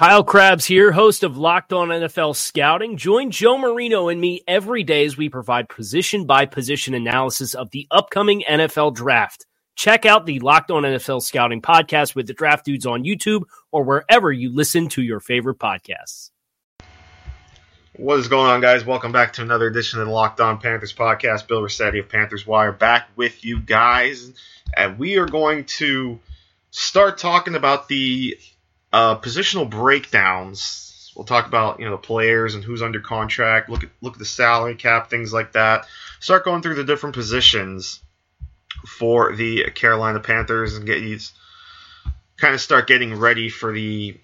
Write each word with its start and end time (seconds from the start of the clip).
Kyle 0.00 0.24
Crabbs 0.24 0.64
here, 0.64 0.92
host 0.92 1.24
of 1.24 1.36
Locked 1.36 1.74
On 1.74 1.88
NFL 1.88 2.34
Scouting. 2.34 2.96
Join 2.96 3.30
Joe 3.30 3.58
Marino 3.58 4.08
and 4.08 4.18
me 4.18 4.42
every 4.48 4.82
day 4.82 5.04
as 5.04 5.18
we 5.18 5.28
provide 5.28 5.68
position 5.68 6.24
by 6.24 6.46
position 6.46 6.94
analysis 6.94 7.52
of 7.52 7.68
the 7.68 7.86
upcoming 7.90 8.42
NFL 8.48 8.94
draft. 8.94 9.44
Check 9.76 10.06
out 10.06 10.24
the 10.24 10.40
Locked 10.40 10.70
On 10.70 10.84
NFL 10.84 11.20
Scouting 11.20 11.60
podcast 11.60 12.14
with 12.14 12.26
the 12.26 12.32
draft 12.32 12.64
dudes 12.64 12.86
on 12.86 13.04
YouTube 13.04 13.42
or 13.72 13.84
wherever 13.84 14.32
you 14.32 14.50
listen 14.56 14.88
to 14.88 15.02
your 15.02 15.20
favorite 15.20 15.58
podcasts. 15.58 16.30
What 17.96 18.20
is 18.20 18.28
going 18.28 18.50
on, 18.50 18.62
guys? 18.62 18.86
Welcome 18.86 19.12
back 19.12 19.34
to 19.34 19.42
another 19.42 19.66
edition 19.66 20.00
of 20.00 20.06
the 20.06 20.12
Locked 20.14 20.40
On 20.40 20.56
Panthers 20.56 20.94
podcast. 20.94 21.46
Bill 21.46 21.60
Rossetti 21.60 21.98
of 21.98 22.08
Panthers 22.08 22.46
Wire 22.46 22.72
back 22.72 23.10
with 23.16 23.44
you 23.44 23.60
guys. 23.60 24.32
And 24.74 24.98
we 24.98 25.18
are 25.18 25.26
going 25.26 25.66
to 25.76 26.20
start 26.70 27.18
talking 27.18 27.54
about 27.54 27.88
the 27.88 28.38
uh, 28.92 29.18
positional 29.18 29.68
breakdowns. 29.68 31.12
We'll 31.16 31.24
talk 31.24 31.46
about 31.46 31.80
you 31.80 31.86
know 31.86 31.92
the 31.92 31.98
players 31.98 32.54
and 32.54 32.64
who's 32.64 32.82
under 32.82 33.00
contract. 33.00 33.68
Look 33.68 33.84
at 33.84 33.90
look 34.00 34.14
at 34.14 34.18
the 34.18 34.24
salary 34.24 34.76
cap, 34.76 35.10
things 35.10 35.32
like 35.32 35.52
that. 35.52 35.86
Start 36.20 36.44
going 36.44 36.62
through 36.62 36.76
the 36.76 36.84
different 36.84 37.14
positions 37.14 38.00
for 38.86 39.34
the 39.34 39.70
Carolina 39.74 40.20
Panthers 40.20 40.76
and 40.76 40.86
get 40.86 41.00
these 41.00 41.32
kind 42.36 42.54
of 42.54 42.60
start 42.60 42.86
getting 42.86 43.18
ready 43.18 43.48
for 43.48 43.72
the 43.72 44.16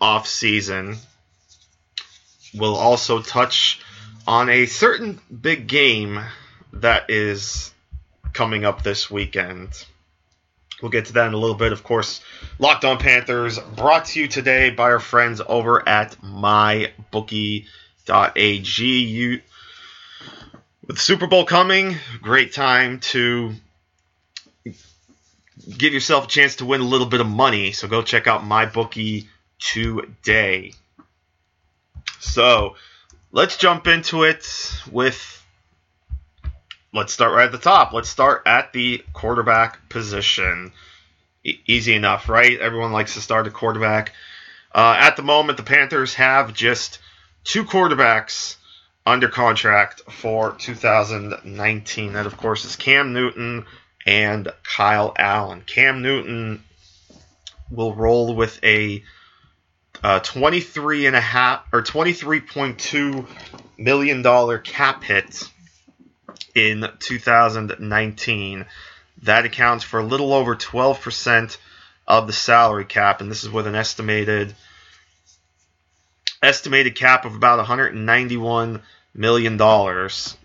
off 0.00 0.26
season. 0.26 0.96
We'll 2.54 2.76
also 2.76 3.22
touch 3.22 3.80
on 4.26 4.50
a 4.50 4.66
certain 4.66 5.20
big 5.40 5.66
game 5.66 6.20
that 6.74 7.08
is 7.08 7.72
coming 8.32 8.64
up 8.64 8.82
this 8.82 9.10
weekend. 9.10 9.86
We'll 10.82 10.90
get 10.90 11.06
to 11.06 11.12
that 11.14 11.28
in 11.28 11.32
a 11.32 11.38
little 11.38 11.56
bit. 11.56 11.72
Of 11.72 11.84
course, 11.84 12.20
Locked 12.58 12.84
On 12.84 12.98
Panthers 12.98 13.58
brought 13.58 14.06
to 14.06 14.20
you 14.20 14.26
today 14.28 14.70
by 14.70 14.90
our 14.90 14.98
friends 15.00 15.40
over 15.46 15.88
at 15.88 16.16
mybookie.ag. 16.20 17.66
You, 18.84 19.40
with 20.86 20.98
Super 20.98 21.28
Bowl 21.28 21.46
coming, 21.46 21.96
great 22.20 22.52
time 22.52 22.98
to 23.00 23.54
give 25.68 25.92
yourself 25.92 26.24
a 26.24 26.28
chance 26.28 26.56
to 26.56 26.64
win 26.64 26.80
a 26.80 26.84
little 26.84 27.06
bit 27.06 27.20
of 27.20 27.28
money. 27.28 27.72
So 27.72 27.86
go 27.88 28.02
check 28.02 28.26
out 28.26 28.42
MyBookie 28.42 29.26
today. 29.58 30.72
So 32.18 32.76
let's 33.30 33.56
jump 33.56 33.86
into 33.86 34.24
it 34.24 34.46
with 34.90 35.41
let's 36.92 37.12
start 37.12 37.32
right 37.32 37.46
at 37.46 37.52
the 37.52 37.58
top. 37.58 37.92
Let's 37.92 38.08
start 38.08 38.42
at 38.46 38.72
the 38.72 39.04
quarterback 39.12 39.88
position. 39.88 40.72
E- 41.44 41.58
easy 41.66 41.94
enough, 41.94 42.28
right? 42.28 42.58
Everyone 42.58 42.92
likes 42.92 43.14
to 43.14 43.20
start 43.20 43.46
a 43.46 43.50
quarterback. 43.50 44.12
Uh, 44.74 44.96
at 44.98 45.16
the 45.16 45.22
moment, 45.22 45.56
the 45.56 45.64
Panthers 45.64 46.14
have 46.14 46.54
just 46.54 46.98
two 47.44 47.64
quarterbacks 47.64 48.56
under 49.04 49.28
contract 49.28 50.02
for 50.10 50.52
2019. 50.52 52.12
That, 52.12 52.26
of 52.26 52.36
course, 52.36 52.64
is 52.64 52.76
Cam 52.76 53.12
Newton 53.12 53.66
and 54.06 54.52
Kyle 54.62 55.14
Allen. 55.18 55.62
Cam 55.66 56.02
Newton 56.02 56.62
will 57.70 57.94
roll 57.94 58.34
with 58.34 58.62
a 58.62 59.02
uh, 60.02 60.20
23 60.20 61.06
and 61.06 61.16
a 61.16 61.20
half 61.20 61.64
or 61.72 61.82
23.2 61.82 63.26
million 63.78 64.22
dollar 64.22 64.58
cap 64.58 65.02
hit 65.04 65.48
in 66.54 66.88
2019. 66.98 68.66
That 69.22 69.44
accounts 69.44 69.84
for 69.84 70.00
a 70.00 70.04
little 70.04 70.32
over 70.32 70.56
12% 70.56 71.56
of 72.06 72.26
the 72.26 72.32
salary 72.32 72.84
cap, 72.84 73.20
and 73.20 73.30
this 73.30 73.44
is 73.44 73.50
with 73.50 73.66
an 73.66 73.74
estimated 73.74 74.54
estimated 76.42 76.96
cap 76.96 77.24
of 77.24 77.36
about 77.36 77.58
191 77.58 78.82
million 79.14 79.56
dollars. 79.56 80.36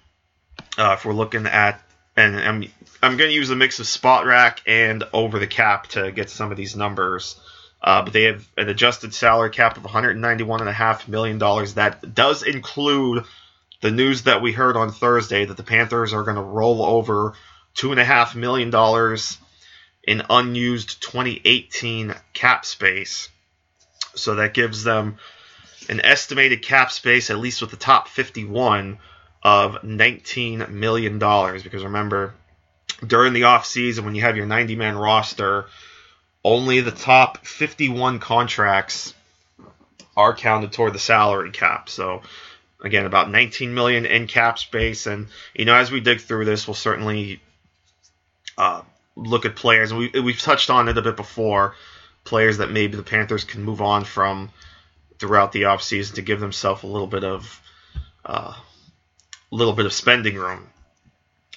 Uh, 0.78 0.96
if 0.98 1.06
we're 1.06 1.14
looking 1.14 1.48
at, 1.48 1.82
and 2.16 2.36
I'm 2.36 2.64
I'm 3.02 3.18
going 3.18 3.30
to 3.30 3.36
use 3.36 3.50
a 3.50 3.56
mix 3.56 3.80
of 3.80 3.86
Spotrac 3.86 4.60
and 4.68 5.04
over 5.14 5.40
the 5.40 5.48
cap 5.48 5.88
to 5.88 6.12
get 6.12 6.30
some 6.30 6.52
of 6.52 6.58
these 6.58 6.76
numbers. 6.76 7.40
Uh, 7.82 8.02
but 8.02 8.12
they 8.12 8.24
have 8.24 8.48
an 8.58 8.70
adjusted 8.70 9.14
salary 9.14 9.52
cap 9.52 9.78
of 9.78 9.84
191.5 9.84 11.08
million 11.08 11.38
dollars. 11.38 11.76
That 11.76 12.14
does 12.14 12.44
include 12.44 13.24
the 13.82 13.92
news 13.92 14.24
that 14.24 14.42
we 14.42 14.52
heard 14.52 14.76
on 14.76 14.92
Thursday 14.92 15.46
that 15.46 15.58
the 15.58 15.64
Panthers 15.64 16.14
are 16.14 16.24
going 16.24 16.36
to 16.36 16.42
roll 16.42 16.84
over 16.84 17.34
two 17.74 17.92
and 17.92 18.00
a 18.00 18.06
half 18.06 18.36
million 18.36 18.70
dollars 18.70 19.38
in 20.04 20.24
unused 20.30 21.02
2018 21.02 22.16
cap 22.34 22.66
space. 22.66 23.30
So 24.16 24.36
that 24.36 24.54
gives 24.54 24.84
them 24.84 25.18
an 25.90 26.02
estimated 26.02 26.64
cap 26.64 26.92
space, 26.92 27.30
at 27.30 27.38
least 27.38 27.62
with 27.62 27.72
the 27.72 27.78
top 27.78 28.08
51, 28.08 28.98
of 29.44 29.84
19 29.84 30.66
million 30.70 31.20
dollars. 31.20 31.64
Because 31.64 31.84
remember, 31.84 32.34
during 33.06 33.34
the 33.34 33.44
offseason, 33.44 34.04
when 34.04 34.16
you 34.16 34.22
have 34.22 34.38
your 34.38 34.46
90 34.46 34.76
man 34.76 34.98
roster, 34.98 35.68
only 36.44 36.82
the 36.82 36.92
top 36.92 37.46
51 37.46 38.20
contracts 38.20 39.14
are 40.16 40.36
counted 40.36 40.72
toward 40.72 40.94
the 40.94 41.00
salary 41.00 41.52
cap. 41.52 41.90
So 41.90 42.24
again 42.82 43.06
about 43.06 43.32
19 43.32 43.74
million 43.74 44.06
in 44.06 44.28
cap 44.28 44.60
space. 44.60 45.08
And 45.08 45.28
you 45.54 45.66
know 45.66 45.76
as 45.76 45.92
we 45.92 46.00
dig 46.00 46.22
through 46.22 46.46
this 46.46 46.68
we'll 46.68 46.76
certainly 46.76 47.42
uh, 48.58 48.82
look 49.16 49.46
at 49.46 49.56
players. 49.56 49.92
And 49.92 50.00
we, 50.00 50.20
we've 50.20 50.40
touched 50.40 50.70
on 50.70 50.88
it 50.90 50.98
a 50.98 51.02
bit 51.02 51.16
before 51.16 51.76
players 52.24 52.58
that 52.58 52.72
maybe 52.72 52.98
the 52.98 53.04
panthers 53.04 53.44
can 53.44 53.64
move 53.64 53.82
on 53.82 54.04
from 54.04 54.52
throughout 55.20 55.52
the 55.52 55.64
offseason 55.64 56.16
to 56.16 56.22
give 56.22 56.40
themselves 56.40 56.84
a 56.84 56.88
little 56.88 57.08
bit 57.08 57.24
of 57.24 57.62
a 58.26 58.32
uh, 58.32 58.56
little 59.50 59.74
bit 59.74 59.86
of 59.86 59.94
spending 59.94 60.36
room. 60.36 60.68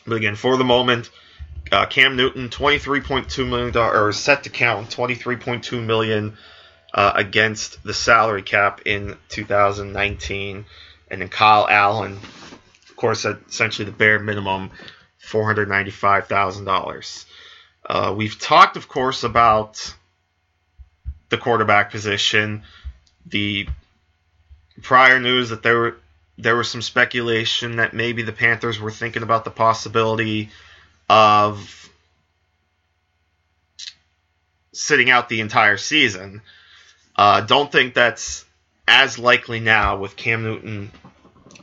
But 0.07 0.17
again 0.17 0.37
for 0.37 0.57
the 0.57 0.65
moment 0.65 1.11
uh, 1.73 1.87
cam 1.87 2.17
newton 2.17 2.49
23.2 2.49 3.49
million 3.49 3.77
or 3.77 4.13
set 4.13 4.45
to 4.45 4.51
count 4.51 4.91
23.2 4.91 5.85
million 5.85 6.37
uh, 6.95 7.13
against 7.15 7.83
the 7.83 7.95
salary 7.95 8.43
cap 8.43 8.83
in 8.87 9.17
2019 9.29 10.65
and 11.11 11.21
then 11.21 11.29
Kyle 11.29 11.67
Allen, 11.69 12.19
of 12.89 12.97
course, 12.97 13.25
at 13.25 13.39
essentially 13.49 13.87
the 13.87 13.93
bare 13.93 14.19
minimum, 14.19 14.71
four 15.19 15.45
hundred 15.45 15.69
ninety-five 15.69 16.27
thousand 16.27 16.69
uh, 16.69 16.73
dollars. 16.73 17.27
We've 18.17 18.39
talked, 18.39 18.77
of 18.77 18.89
course, 18.89 19.25
about 19.25 19.95
the 21.29 21.39
quarterback 21.39 21.91
position. 21.91 22.63
The 23.27 23.69
prior 24.83 25.21
news 25.21 25.51
that 25.51 25.63
there 25.63 25.77
were 25.77 25.97
there 26.39 26.57
was 26.57 26.71
some 26.71 26.83
speculation 26.83 27.77
that 27.77 27.93
maybe 27.93 28.23
the 28.23 28.33
Panthers 28.33 28.81
were 28.81 28.91
thinking 28.91 29.23
about 29.23 29.45
the 29.45 29.51
possibility 29.51 30.49
of 31.09 31.91
sitting 34.73 35.11
out 35.11 35.29
the 35.29 35.41
entire 35.41 35.77
season. 35.77 36.41
Uh, 37.15 37.43
don't 37.43 37.71
think 37.71 37.93
that's 37.93 38.45
as 38.91 39.21
likely 39.21 39.61
now 39.61 39.97
with 39.97 40.17
Cam 40.17 40.43
Newton 40.43 40.91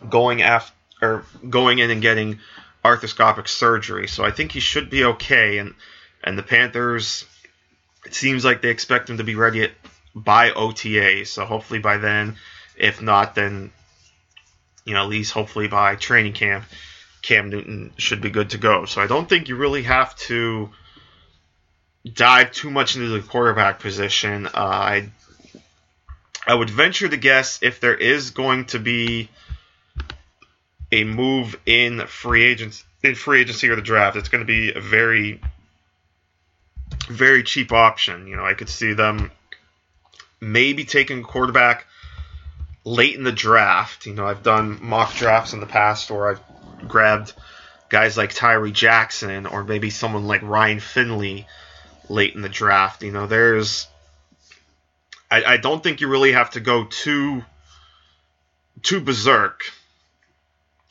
going 0.09 0.41
after 0.41 0.73
or 1.01 1.25
going 1.47 1.77
in 1.77 1.91
and 1.91 2.01
getting 2.01 2.39
arthroscopic 2.83 3.47
surgery. 3.49 4.07
So 4.07 4.23
I 4.23 4.31
think 4.31 4.53
he 4.53 4.61
should 4.61 4.89
be 4.89 5.03
okay. 5.03 5.57
And 5.57 5.75
and 6.23 6.37
the 6.37 6.43
Panthers, 6.43 7.25
it 8.05 8.15
seems 8.15 8.43
like 8.45 8.61
they 8.61 8.69
expect 8.69 9.09
him 9.09 9.17
to 9.17 9.23
be 9.23 9.35
ready 9.35 9.69
by 10.15 10.51
OTA. 10.51 11.25
So 11.25 11.45
hopefully 11.45 11.79
by 11.79 11.97
then, 11.97 12.37
if 12.77 13.01
not, 13.01 13.35
then 13.35 13.71
you 14.85 14.93
know 14.93 15.03
at 15.03 15.09
least 15.09 15.33
hopefully 15.33 15.67
by 15.67 15.97
training 15.97 16.33
camp, 16.33 16.63
Cam 17.21 17.49
Newton 17.49 17.91
should 17.97 18.21
be 18.21 18.29
good 18.29 18.51
to 18.51 18.57
go. 18.57 18.85
So 18.85 19.01
I 19.01 19.07
don't 19.07 19.27
think 19.27 19.49
you 19.49 19.57
really 19.57 19.83
have 19.83 20.15
to 20.27 20.69
dive 22.11 22.53
too 22.53 22.71
much 22.71 22.95
into 22.95 23.09
the 23.09 23.19
quarterback 23.19 23.81
position. 23.81 24.47
Uh, 24.47 24.51
I 24.53 25.09
I 26.47 26.55
would 26.55 26.69
venture 26.69 27.09
to 27.09 27.17
guess 27.17 27.59
if 27.61 27.81
there 27.81 27.95
is 27.95 28.31
going 28.31 28.65
to 28.67 28.79
be 28.79 29.29
a 30.91 31.03
move 31.03 31.59
in 31.65 32.07
free 32.07 32.45
agents 32.45 32.85
in 33.03 33.15
free 33.15 33.41
agency 33.41 33.69
or 33.69 33.75
the 33.75 33.81
draft, 33.81 34.15
it's 34.15 34.29
going 34.29 34.41
to 34.41 34.47
be 34.47 34.73
a 34.73 34.79
very, 34.79 35.41
very 37.09 37.43
cheap 37.43 37.73
option. 37.73 38.27
You 38.27 38.37
know, 38.37 38.45
I 38.45 38.53
could 38.53 38.69
see 38.69 38.93
them 38.93 39.29
maybe 40.39 40.85
taking 40.85 41.19
a 41.19 41.23
quarterback 41.23 41.85
late 42.85 43.15
in 43.15 43.23
the 43.23 43.31
draft. 43.31 44.05
You 44.05 44.13
know, 44.13 44.25
I've 44.25 44.43
done 44.43 44.79
mock 44.81 45.13
drafts 45.15 45.53
in 45.53 45.59
the 45.59 45.65
past 45.65 46.09
where 46.09 46.29
I've 46.29 46.87
grabbed 46.87 47.33
guys 47.89 48.17
like 48.17 48.33
Tyree 48.33 48.71
Jackson 48.71 49.45
or 49.45 49.63
maybe 49.63 49.89
someone 49.89 50.25
like 50.25 50.41
Ryan 50.43 50.79
Finley 50.79 51.45
late 52.09 52.35
in 52.35 52.41
the 52.41 52.49
draft. 52.49 53.03
You 53.03 53.11
know, 53.11 53.27
there's 53.27 53.87
I, 55.29 55.43
I 55.43 55.57
don't 55.57 55.81
think 55.83 56.01
you 56.01 56.07
really 56.07 56.31
have 56.31 56.51
to 56.51 56.59
go 56.59 56.85
too 56.85 57.43
too 58.81 59.01
berserk 59.01 59.61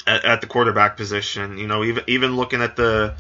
at, 0.07 0.25
at 0.25 0.41
the 0.41 0.47
quarterback 0.47 0.97
position. 0.97 1.59
You 1.59 1.67
know, 1.67 1.85
even 1.85 2.05
even 2.07 2.37
looking 2.37 2.63
at 2.63 2.77
the 2.77 3.15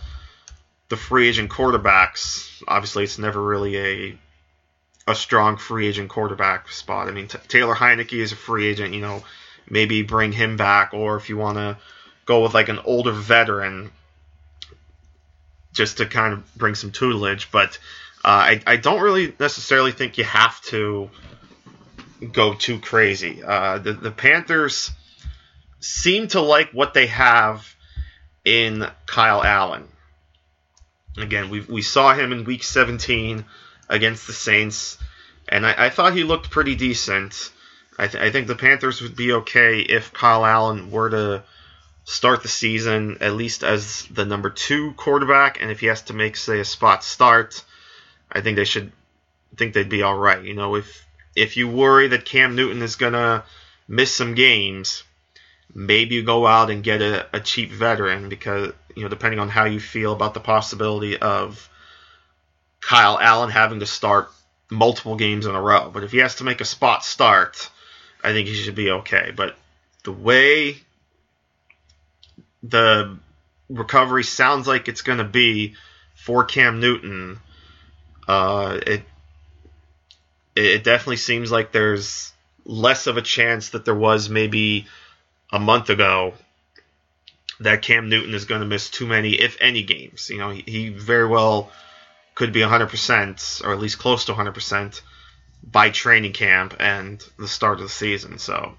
the 0.88 0.96
free 0.96 1.28
agent 1.28 1.50
quarterbacks, 1.50 2.62
obviously 2.68 3.04
it's 3.04 3.18
never 3.18 3.42
really 3.42 3.76
a 3.76 4.18
a 5.08 5.14
strong 5.14 5.56
free 5.56 5.86
agent 5.86 6.08
quarterback 6.08 6.70
spot. 6.70 7.08
I 7.08 7.12
mean, 7.12 7.28
t- 7.28 7.38
Taylor 7.48 7.74
Heinicke 7.74 8.18
is 8.18 8.32
a 8.32 8.36
free 8.36 8.66
agent. 8.66 8.94
You 8.94 9.00
know, 9.00 9.24
maybe 9.68 10.02
bring 10.02 10.32
him 10.32 10.56
back, 10.56 10.94
or 10.94 11.16
if 11.16 11.28
you 11.28 11.36
want 11.36 11.58
to 11.58 11.78
go 12.24 12.42
with 12.42 12.54
like 12.54 12.68
an 12.68 12.80
older 12.84 13.12
veteran, 13.12 13.90
just 15.72 15.98
to 15.98 16.06
kind 16.06 16.32
of 16.34 16.54
bring 16.56 16.74
some 16.74 16.90
tutelage. 16.90 17.50
But 17.50 17.78
I 18.30 18.60
I 18.66 18.76
don't 18.76 19.00
really 19.00 19.32
necessarily 19.38 19.92
think 19.92 20.18
you 20.18 20.24
have 20.24 20.60
to 20.62 21.10
go 22.32 22.54
too 22.54 22.80
crazy. 22.80 23.42
Uh, 23.42 23.78
the 23.78 23.92
the 23.92 24.10
Panthers 24.10 24.90
seem 25.80 26.28
to 26.28 26.40
like 26.40 26.72
what 26.72 26.92
they 26.94 27.06
have 27.06 27.74
in 28.44 28.86
Kyle 29.06 29.42
Allen. 29.42 29.88
Again, 31.16 31.50
we 31.50 31.60
we 31.60 31.82
saw 31.82 32.14
him 32.14 32.32
in 32.32 32.44
Week 32.44 32.64
17 32.64 33.44
against 33.88 34.26
the 34.26 34.32
Saints, 34.32 34.98
and 35.48 35.64
I, 35.64 35.86
I 35.86 35.90
thought 35.90 36.14
he 36.14 36.24
looked 36.24 36.50
pretty 36.50 36.74
decent. 36.74 37.52
I, 37.98 38.08
th- 38.08 38.22
I 38.22 38.30
think 38.30 38.46
the 38.46 38.56
Panthers 38.56 39.00
would 39.00 39.16
be 39.16 39.32
okay 39.32 39.80
if 39.80 40.12
Kyle 40.12 40.44
Allen 40.44 40.90
were 40.90 41.10
to 41.10 41.44
start 42.04 42.42
the 42.42 42.48
season 42.48 43.18
at 43.20 43.34
least 43.34 43.64
as 43.64 44.06
the 44.10 44.24
number 44.24 44.50
two 44.50 44.92
quarterback, 44.92 45.62
and 45.62 45.70
if 45.70 45.80
he 45.80 45.86
has 45.86 46.02
to 46.02 46.12
make 46.12 46.36
say 46.36 46.60
a 46.60 46.64
spot 46.64 47.02
start, 47.02 47.64
I 48.36 48.42
think 48.42 48.56
they 48.56 48.66
should 48.66 48.92
think 49.56 49.72
they'd 49.72 49.88
be 49.88 50.02
all 50.02 50.16
right. 50.16 50.44
You 50.44 50.52
know, 50.52 50.74
if 50.74 51.06
if 51.34 51.56
you 51.56 51.68
worry 51.68 52.08
that 52.08 52.26
Cam 52.26 52.54
Newton 52.54 52.82
is 52.82 52.96
gonna 52.96 53.44
miss 53.88 54.14
some 54.14 54.34
games, 54.34 55.04
maybe 55.74 56.16
you 56.16 56.22
go 56.22 56.46
out 56.46 56.70
and 56.70 56.84
get 56.84 57.00
a, 57.00 57.26
a 57.34 57.40
cheap 57.40 57.70
veteran 57.70 58.28
because 58.28 58.72
you 58.94 59.02
know 59.02 59.08
depending 59.08 59.40
on 59.40 59.48
how 59.48 59.64
you 59.64 59.80
feel 59.80 60.12
about 60.12 60.34
the 60.34 60.40
possibility 60.40 61.16
of 61.16 61.68
Kyle 62.80 63.18
Allen 63.18 63.50
having 63.50 63.80
to 63.80 63.86
start 63.86 64.30
multiple 64.70 65.16
games 65.16 65.46
in 65.46 65.54
a 65.54 65.60
row. 65.60 65.90
But 65.90 66.04
if 66.04 66.12
he 66.12 66.18
has 66.18 66.34
to 66.36 66.44
make 66.44 66.60
a 66.60 66.66
spot 66.66 67.06
start, 67.06 67.70
I 68.22 68.32
think 68.32 68.48
he 68.48 68.54
should 68.54 68.74
be 68.74 68.90
okay. 68.90 69.32
But 69.34 69.56
the 70.04 70.12
way 70.12 70.76
the 72.62 73.18
recovery 73.70 74.24
sounds 74.24 74.66
like 74.66 74.88
it's 74.88 75.02
going 75.02 75.18
to 75.18 75.24
be 75.24 75.74
for 76.14 76.44
Cam 76.44 76.80
Newton, 76.80 77.40
uh, 78.28 78.78
it 78.86 79.02
it 80.54 80.84
definitely 80.84 81.16
seems 81.16 81.50
like 81.50 81.72
there's 81.72 82.32
less 82.64 83.06
of 83.06 83.16
a 83.16 83.22
chance 83.22 83.70
that 83.70 83.84
there 83.84 83.94
was 83.94 84.28
maybe 84.28 84.86
a 85.52 85.58
month 85.58 85.90
ago 85.90 86.34
that 87.60 87.82
Cam 87.82 88.08
Newton 88.08 88.34
is 88.34 88.44
going 88.44 88.60
to 88.60 88.66
miss 88.66 88.90
too 88.90 89.06
many, 89.06 89.34
if 89.34 89.56
any, 89.60 89.82
games. 89.82 90.28
You 90.30 90.38
know, 90.38 90.50
he, 90.50 90.62
he 90.66 90.88
very 90.88 91.26
well 91.26 91.70
could 92.34 92.52
be 92.52 92.60
100%, 92.60 93.64
or 93.64 93.72
at 93.72 93.78
least 93.78 93.98
close 93.98 94.26
to 94.26 94.32
100%, 94.32 95.00
by 95.62 95.90
training 95.90 96.32
camp 96.32 96.76
and 96.78 97.22
the 97.38 97.48
start 97.48 97.78
of 97.78 97.84
the 97.84 97.88
season. 97.88 98.38
So, 98.38 98.74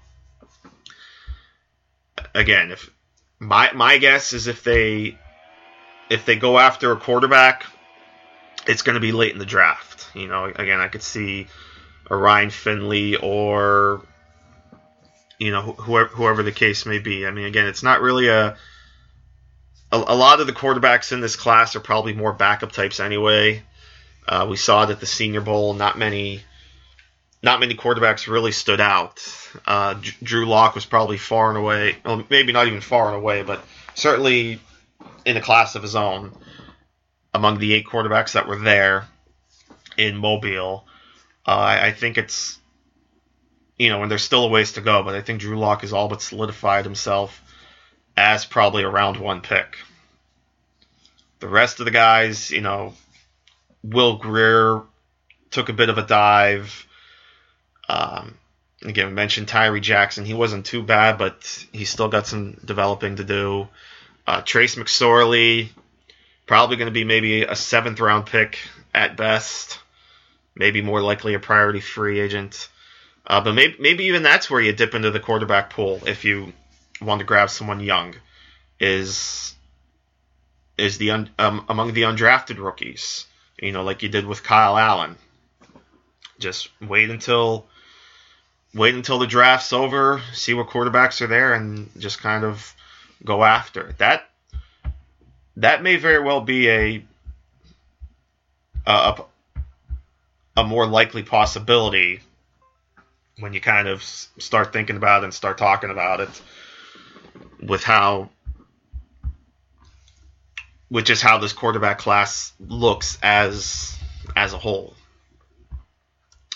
again, 2.34 2.70
if 2.70 2.90
my 3.38 3.72
my 3.72 3.98
guess 3.98 4.32
is 4.32 4.46
if 4.46 4.64
they 4.64 5.18
if 6.08 6.24
they 6.24 6.36
go 6.36 6.58
after 6.58 6.92
a 6.92 6.96
quarterback, 6.96 7.64
it's 8.68 8.82
going 8.82 8.94
to 8.94 9.00
be 9.00 9.12
late 9.12 9.32
in 9.32 9.38
the 9.38 9.46
draft. 9.46 10.14
You 10.14 10.28
know, 10.28 10.44
again, 10.44 10.78
I 10.78 10.88
could 10.88 11.02
see 11.02 11.48
a 12.08 12.16
Ryan 12.16 12.50
Finley 12.50 13.16
or 13.16 14.02
you 15.38 15.50
know 15.50 15.62
whoever 15.62 16.08
whoever 16.08 16.42
the 16.42 16.52
case 16.52 16.86
may 16.86 16.98
be. 16.98 17.26
I 17.26 17.30
mean, 17.30 17.46
again, 17.46 17.66
it's 17.66 17.82
not 17.82 18.00
really 18.00 18.28
a 18.28 18.56
a, 19.90 19.96
a 19.96 20.14
lot 20.14 20.40
of 20.40 20.46
the 20.46 20.52
quarterbacks 20.52 21.12
in 21.12 21.20
this 21.20 21.34
class 21.34 21.74
are 21.74 21.80
probably 21.80 22.12
more 22.12 22.32
backup 22.32 22.72
types 22.72 23.00
anyway. 23.00 23.62
Uh, 24.26 24.46
we 24.48 24.56
saw 24.56 24.84
it 24.84 24.90
at 24.90 25.00
the 25.00 25.06
Senior 25.06 25.40
Bowl. 25.40 25.72
Not 25.72 25.96
many, 25.96 26.42
not 27.42 27.60
many 27.60 27.74
quarterbacks 27.74 28.26
really 28.26 28.52
stood 28.52 28.80
out. 28.80 29.26
Uh, 29.64 29.94
Drew 30.22 30.44
Lock 30.44 30.74
was 30.74 30.84
probably 30.84 31.16
far 31.16 31.48
and 31.48 31.56
away, 31.56 31.96
well, 32.04 32.22
maybe 32.28 32.52
not 32.52 32.66
even 32.66 32.82
far 32.82 33.06
and 33.06 33.16
away, 33.16 33.42
but 33.42 33.64
certainly 33.94 34.60
in 35.24 35.38
a 35.38 35.40
class 35.40 35.74
of 35.74 35.82
his 35.82 35.96
own 35.96 36.32
among 37.34 37.58
the 37.58 37.74
eight 37.74 37.86
quarterbacks 37.86 38.32
that 38.32 38.48
were 38.48 38.58
there 38.58 39.06
in 39.96 40.16
Mobile. 40.16 40.86
Uh, 41.46 41.50
I, 41.50 41.86
I, 41.86 41.92
think 41.92 42.18
it's, 42.18 42.58
you 43.78 43.90
know, 43.90 44.02
and 44.02 44.10
there's 44.10 44.22
still 44.22 44.44
a 44.44 44.48
ways 44.48 44.72
to 44.72 44.80
go, 44.80 45.02
but 45.02 45.14
I 45.14 45.20
think 45.20 45.40
Drew 45.40 45.58
Lock 45.58 45.82
has 45.82 45.92
all 45.92 46.08
but 46.08 46.22
solidified 46.22 46.84
himself 46.84 47.42
as 48.16 48.44
probably 48.44 48.82
a 48.82 48.88
round 48.88 49.18
one 49.18 49.40
pick. 49.40 49.78
The 51.40 51.48
rest 51.48 51.78
of 51.78 51.84
the 51.84 51.92
guys, 51.92 52.50
you 52.50 52.60
know, 52.60 52.94
Will 53.82 54.16
Grier 54.16 54.82
took 55.50 55.68
a 55.68 55.72
bit 55.72 55.88
of 55.88 55.98
a 55.98 56.06
dive. 56.06 56.86
Um, 57.88 58.34
again, 58.82 59.06
we 59.06 59.12
mentioned 59.12 59.48
Tyree 59.48 59.80
Jackson. 59.80 60.24
He 60.24 60.34
wasn't 60.34 60.66
too 60.66 60.82
bad, 60.82 61.16
but 61.18 61.66
he's 61.72 61.90
still 61.90 62.08
got 62.08 62.26
some 62.26 62.58
developing 62.64 63.16
to 63.16 63.24
do. 63.24 63.68
Uh, 64.26 64.42
Trace 64.42 64.74
McSorley, 64.74 65.70
probably 66.48 66.76
going 66.76 66.86
to 66.86 66.92
be 66.92 67.04
maybe 67.04 67.42
a 67.42 67.54
seventh 67.54 68.00
round 68.00 68.26
pick 68.26 68.58
at 68.92 69.16
best, 69.16 69.78
maybe 70.56 70.82
more 70.82 71.00
likely 71.00 71.34
a 71.34 71.38
priority 71.38 71.80
free 71.80 72.18
agent. 72.18 72.68
Uh, 73.26 73.42
but 73.42 73.52
maybe, 73.52 73.76
maybe 73.78 74.04
even 74.06 74.22
that's 74.22 74.50
where 74.50 74.60
you 74.60 74.72
dip 74.72 74.94
into 74.94 75.10
the 75.10 75.20
quarterback 75.20 75.70
pool 75.70 76.00
if 76.06 76.24
you 76.24 76.52
want 77.00 77.20
to 77.20 77.26
grab 77.26 77.50
someone 77.50 77.78
young. 77.78 78.14
Is 78.80 79.54
is 80.78 80.98
the 80.98 81.10
un, 81.10 81.30
um, 81.38 81.64
among 81.68 81.92
the 81.92 82.02
undrafted 82.02 82.58
rookies, 82.58 83.26
you 83.60 83.72
know, 83.72 83.82
like 83.82 84.02
you 84.02 84.08
did 84.08 84.24
with 84.24 84.44
Kyle 84.44 84.78
Allen. 84.78 85.16
Just 86.38 86.70
wait 86.80 87.10
until 87.10 87.66
wait 88.72 88.94
until 88.94 89.18
the 89.18 89.26
draft's 89.26 89.72
over, 89.72 90.22
see 90.32 90.54
what 90.54 90.68
quarterbacks 90.68 91.20
are 91.20 91.26
there, 91.26 91.52
and 91.54 91.90
just 91.98 92.20
kind 92.20 92.44
of 92.44 92.74
go 93.24 93.42
after. 93.42 93.94
That 93.98 94.27
that 95.58 95.82
may 95.82 95.96
very 95.96 96.22
well 96.22 96.40
be 96.40 96.68
a 96.68 97.04
a, 98.86 99.22
a 100.56 100.64
more 100.64 100.86
likely 100.86 101.22
possibility 101.22 102.20
when 103.38 103.52
you 103.52 103.60
kind 103.60 103.86
of 103.86 104.02
start 104.02 104.72
thinking 104.72 104.96
about 104.96 105.22
it 105.22 105.24
and 105.24 105.34
start 105.34 105.58
talking 105.58 105.90
about 105.90 106.20
it 106.20 106.42
with 107.62 107.82
how 107.82 108.30
which 110.88 111.10
is 111.10 111.20
how 111.20 111.38
this 111.38 111.52
quarterback 111.52 111.98
class 111.98 112.52
looks 112.60 113.18
as 113.22 113.98
as 114.34 114.52
a 114.54 114.58
whole. 114.58 114.94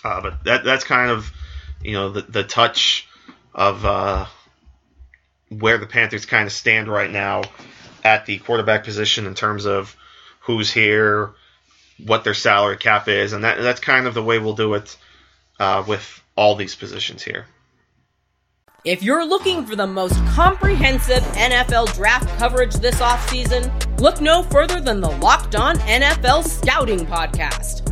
Uh, 0.05 0.21
but 0.21 0.45
that 0.45 0.65
that's 0.65 0.85
kind 0.85 1.11
of 1.11 1.31
you 1.83 1.93
know 1.93 2.11
the 2.11 2.23
the 2.23 2.45
touch 2.45 3.09
of 3.53 3.85
uh, 3.85 4.27
where 5.49 5.79
the 5.79 5.87
Panthers 5.87 6.25
kind 6.25 6.47
of 6.47 6.53
stand 6.53 6.89
right 6.89 7.11
now 7.11 7.43
at 8.05 8.27
the 8.27 8.39
quarterback 8.39 8.85
position 8.85 9.27
in 9.27 9.35
terms 9.35 9.65
of 9.65 9.97
who's 10.41 10.73
here, 10.73 11.31
what 12.05 12.25
their 12.25 12.35
salary 12.35 12.77
cap 12.77 13.09
is, 13.09 13.33
and 13.33 13.45
that 13.45 13.61
that's 13.61 13.81
kind 13.81 14.07
of 14.07 14.15
the 14.15 14.23
way 14.23 14.39
we'll 14.39 14.55
do 14.55 14.75
it 14.75 14.97
uh, 15.61 15.85
with 15.87 16.23
all 16.37 16.57
these 16.57 16.75
positions 16.75 17.23
here. 17.23 17.47
If 18.85 19.01
you're 19.01 19.25
looking 19.25 19.65
for 19.65 19.77
the 19.77 19.87
most 19.87 20.17
comprehensive 20.27 21.23
NFL 21.35 21.95
draft 21.95 22.29
coverage 22.39 22.75
this 22.75 23.01
offseason, 23.01 23.71
look 24.01 24.21
no 24.21 24.43
further 24.43 24.81
than 24.81 25.01
the 25.01 25.11
Locked 25.11 25.55
On 25.55 25.77
NFL 25.77 26.45
Scouting 26.45 27.07
Podcast. 27.07 27.92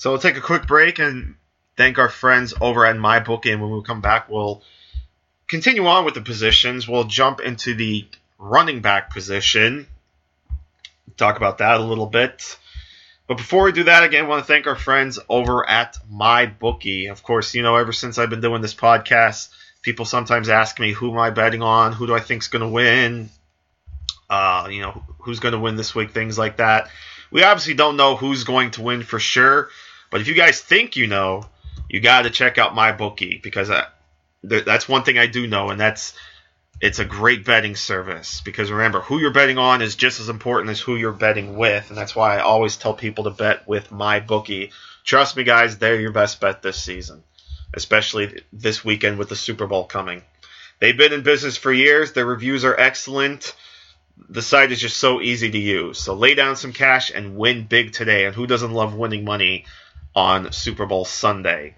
So 0.00 0.08
we'll 0.10 0.18
take 0.18 0.38
a 0.38 0.40
quick 0.40 0.66
break 0.66 0.98
and 0.98 1.34
thank 1.76 1.98
our 1.98 2.08
friends 2.08 2.54
over 2.58 2.86
at 2.86 2.96
MyBookie. 2.96 3.52
And 3.52 3.60
when 3.60 3.70
we 3.70 3.82
come 3.82 4.00
back, 4.00 4.30
we'll 4.30 4.62
continue 5.46 5.86
on 5.86 6.06
with 6.06 6.14
the 6.14 6.22
positions. 6.22 6.88
We'll 6.88 7.04
jump 7.04 7.40
into 7.40 7.74
the 7.74 8.06
running 8.38 8.80
back 8.80 9.12
position. 9.12 9.86
Talk 11.18 11.36
about 11.36 11.58
that 11.58 11.80
a 11.80 11.84
little 11.84 12.06
bit. 12.06 12.56
But 13.26 13.36
before 13.36 13.64
we 13.64 13.72
do 13.72 13.84
that, 13.84 14.02
again, 14.02 14.24
I 14.24 14.28
want 14.28 14.40
to 14.42 14.46
thank 14.50 14.66
our 14.66 14.74
friends 14.74 15.18
over 15.28 15.68
at 15.68 15.98
MyBookie. 16.10 17.10
Of 17.10 17.22
course, 17.22 17.54
you 17.54 17.60
know, 17.60 17.76
ever 17.76 17.92
since 17.92 18.16
I've 18.16 18.30
been 18.30 18.40
doing 18.40 18.62
this 18.62 18.74
podcast, 18.74 19.50
people 19.82 20.06
sometimes 20.06 20.48
ask 20.48 20.80
me 20.80 20.94
who 20.94 21.12
am 21.12 21.18
I 21.18 21.28
betting 21.28 21.60
on, 21.60 21.92
who 21.92 22.06
do 22.06 22.14
I 22.14 22.20
think's 22.20 22.48
going 22.48 22.62
to 22.62 22.68
win, 22.68 23.28
uh, 24.30 24.66
you 24.70 24.80
know, 24.80 25.04
who's 25.18 25.40
going 25.40 25.52
to 25.52 25.60
win 25.60 25.76
this 25.76 25.94
week, 25.94 26.12
things 26.12 26.38
like 26.38 26.56
that. 26.56 26.88
We 27.30 27.44
obviously 27.44 27.74
don't 27.74 27.98
know 27.98 28.16
who's 28.16 28.44
going 28.44 28.70
to 28.72 28.82
win 28.82 29.02
for 29.02 29.20
sure, 29.20 29.68
but 30.10 30.20
if 30.20 30.28
you 30.28 30.34
guys 30.34 30.60
think 30.60 30.96
you 30.96 31.06
know, 31.06 31.44
you 31.88 32.00
got 32.00 32.22
to 32.22 32.30
check 32.30 32.58
out 32.58 32.74
my 32.74 32.92
bookie 32.92 33.40
because 33.42 33.70
I, 33.70 33.86
that's 34.42 34.88
one 34.88 35.02
thing 35.02 35.18
I 35.18 35.26
do 35.26 35.46
know, 35.46 35.70
and 35.70 35.80
that's 35.80 36.14
it's 36.80 36.98
a 36.98 37.04
great 37.04 37.44
betting 37.44 37.76
service 37.76 38.40
because 38.40 38.70
remember 38.70 39.00
who 39.00 39.18
you're 39.18 39.32
betting 39.32 39.58
on 39.58 39.82
is 39.82 39.96
just 39.96 40.18
as 40.18 40.30
important 40.30 40.70
as 40.70 40.80
who 40.80 40.96
you're 40.96 41.12
betting 41.12 41.56
with, 41.56 41.88
and 41.90 41.98
that's 41.98 42.16
why 42.16 42.36
I 42.36 42.40
always 42.40 42.76
tell 42.76 42.94
people 42.94 43.24
to 43.24 43.30
bet 43.30 43.68
with 43.68 43.90
my 43.90 44.20
bookie. 44.20 44.72
Trust 45.04 45.36
me, 45.36 45.44
guys, 45.44 45.78
they're 45.78 46.00
your 46.00 46.12
best 46.12 46.40
bet 46.40 46.62
this 46.62 46.82
season, 46.82 47.22
especially 47.74 48.42
this 48.52 48.84
weekend 48.84 49.18
with 49.18 49.28
the 49.28 49.36
Super 49.36 49.66
Bowl 49.66 49.84
coming. 49.84 50.22
They've 50.80 50.96
been 50.96 51.12
in 51.12 51.22
business 51.22 51.58
for 51.58 51.72
years. 51.72 52.12
Their 52.12 52.24
reviews 52.24 52.64
are 52.64 52.78
excellent. 52.78 53.54
The 54.28 54.42
site 54.42 54.72
is 54.72 54.80
just 54.80 54.96
so 54.96 55.20
easy 55.20 55.50
to 55.50 55.58
use. 55.58 55.98
So 55.98 56.14
lay 56.14 56.34
down 56.34 56.56
some 56.56 56.72
cash 56.72 57.10
and 57.14 57.36
win 57.36 57.66
big 57.66 57.92
today. 57.92 58.24
And 58.24 58.34
who 58.34 58.46
doesn't 58.46 58.72
love 58.72 58.94
winning 58.94 59.24
money 59.24 59.66
on 60.14 60.52
Super 60.52 60.86
Bowl 60.86 61.04
Sunday? 61.04 61.74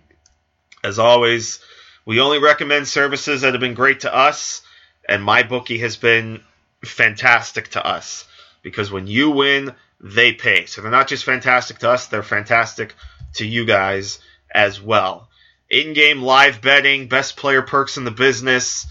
As 0.85 0.99
always, 0.99 1.61
we 2.05 2.21
only 2.21 2.39
recommend 2.39 2.89
services 2.89 3.43
that 3.43 3.53
have 3.53 3.61
been 3.61 3.75
great 3.75 4.01
to 4.01 4.15
us, 4.15 4.63
and 5.09 5.23
MyBookie 5.23 5.81
has 5.81 5.97
been 5.97 6.43
fantastic 6.85 7.69
to 7.69 7.87
us 7.87 8.27
because 8.63 8.91
when 8.91 9.07
you 9.07 9.31
win, 9.31 9.75
they 10.01 10.33
pay. 10.33 10.67
So 10.67 10.83
they're 10.83 10.91
not 10.91 11.09
just 11.09 11.25
fantastic 11.25 11.79
to 11.79 11.91
us, 11.91 12.07
they're 12.07 12.23
fantastic 12.23 12.95
to 13.35 13.47
you 13.47 13.65
guys 13.65 14.19
as 14.53 14.81
well. 14.81 15.29
In 15.71 15.95
game 15.95 16.23
live 16.23 16.61
betting, 16.61 17.09
best 17.09 17.37
player 17.37 17.63
perks 17.63 17.97
in 17.97 18.05
the 18.05 18.11
business, 18.11 18.87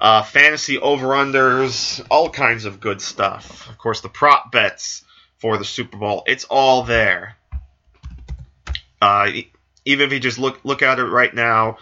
uh, 0.00 0.22
fantasy 0.22 0.78
over 0.78 1.08
unders, 1.08 2.04
all 2.10 2.28
kinds 2.28 2.64
of 2.64 2.80
good 2.80 3.00
stuff. 3.00 3.68
Of 3.68 3.78
course, 3.78 4.00
the 4.00 4.08
prop 4.08 4.52
bets 4.52 5.02
for 5.38 5.56
the 5.56 5.64
Super 5.64 5.96
Bowl, 5.96 6.24
it's 6.26 6.44
all 6.44 6.82
there. 6.82 7.36
Uh, 9.00 9.30
even 9.84 10.06
if 10.06 10.12
you 10.12 10.20
just 10.20 10.38
look 10.38 10.64
look 10.64 10.82
at 10.82 10.98
it 10.98 11.04
right 11.04 11.34
now, 11.34 11.78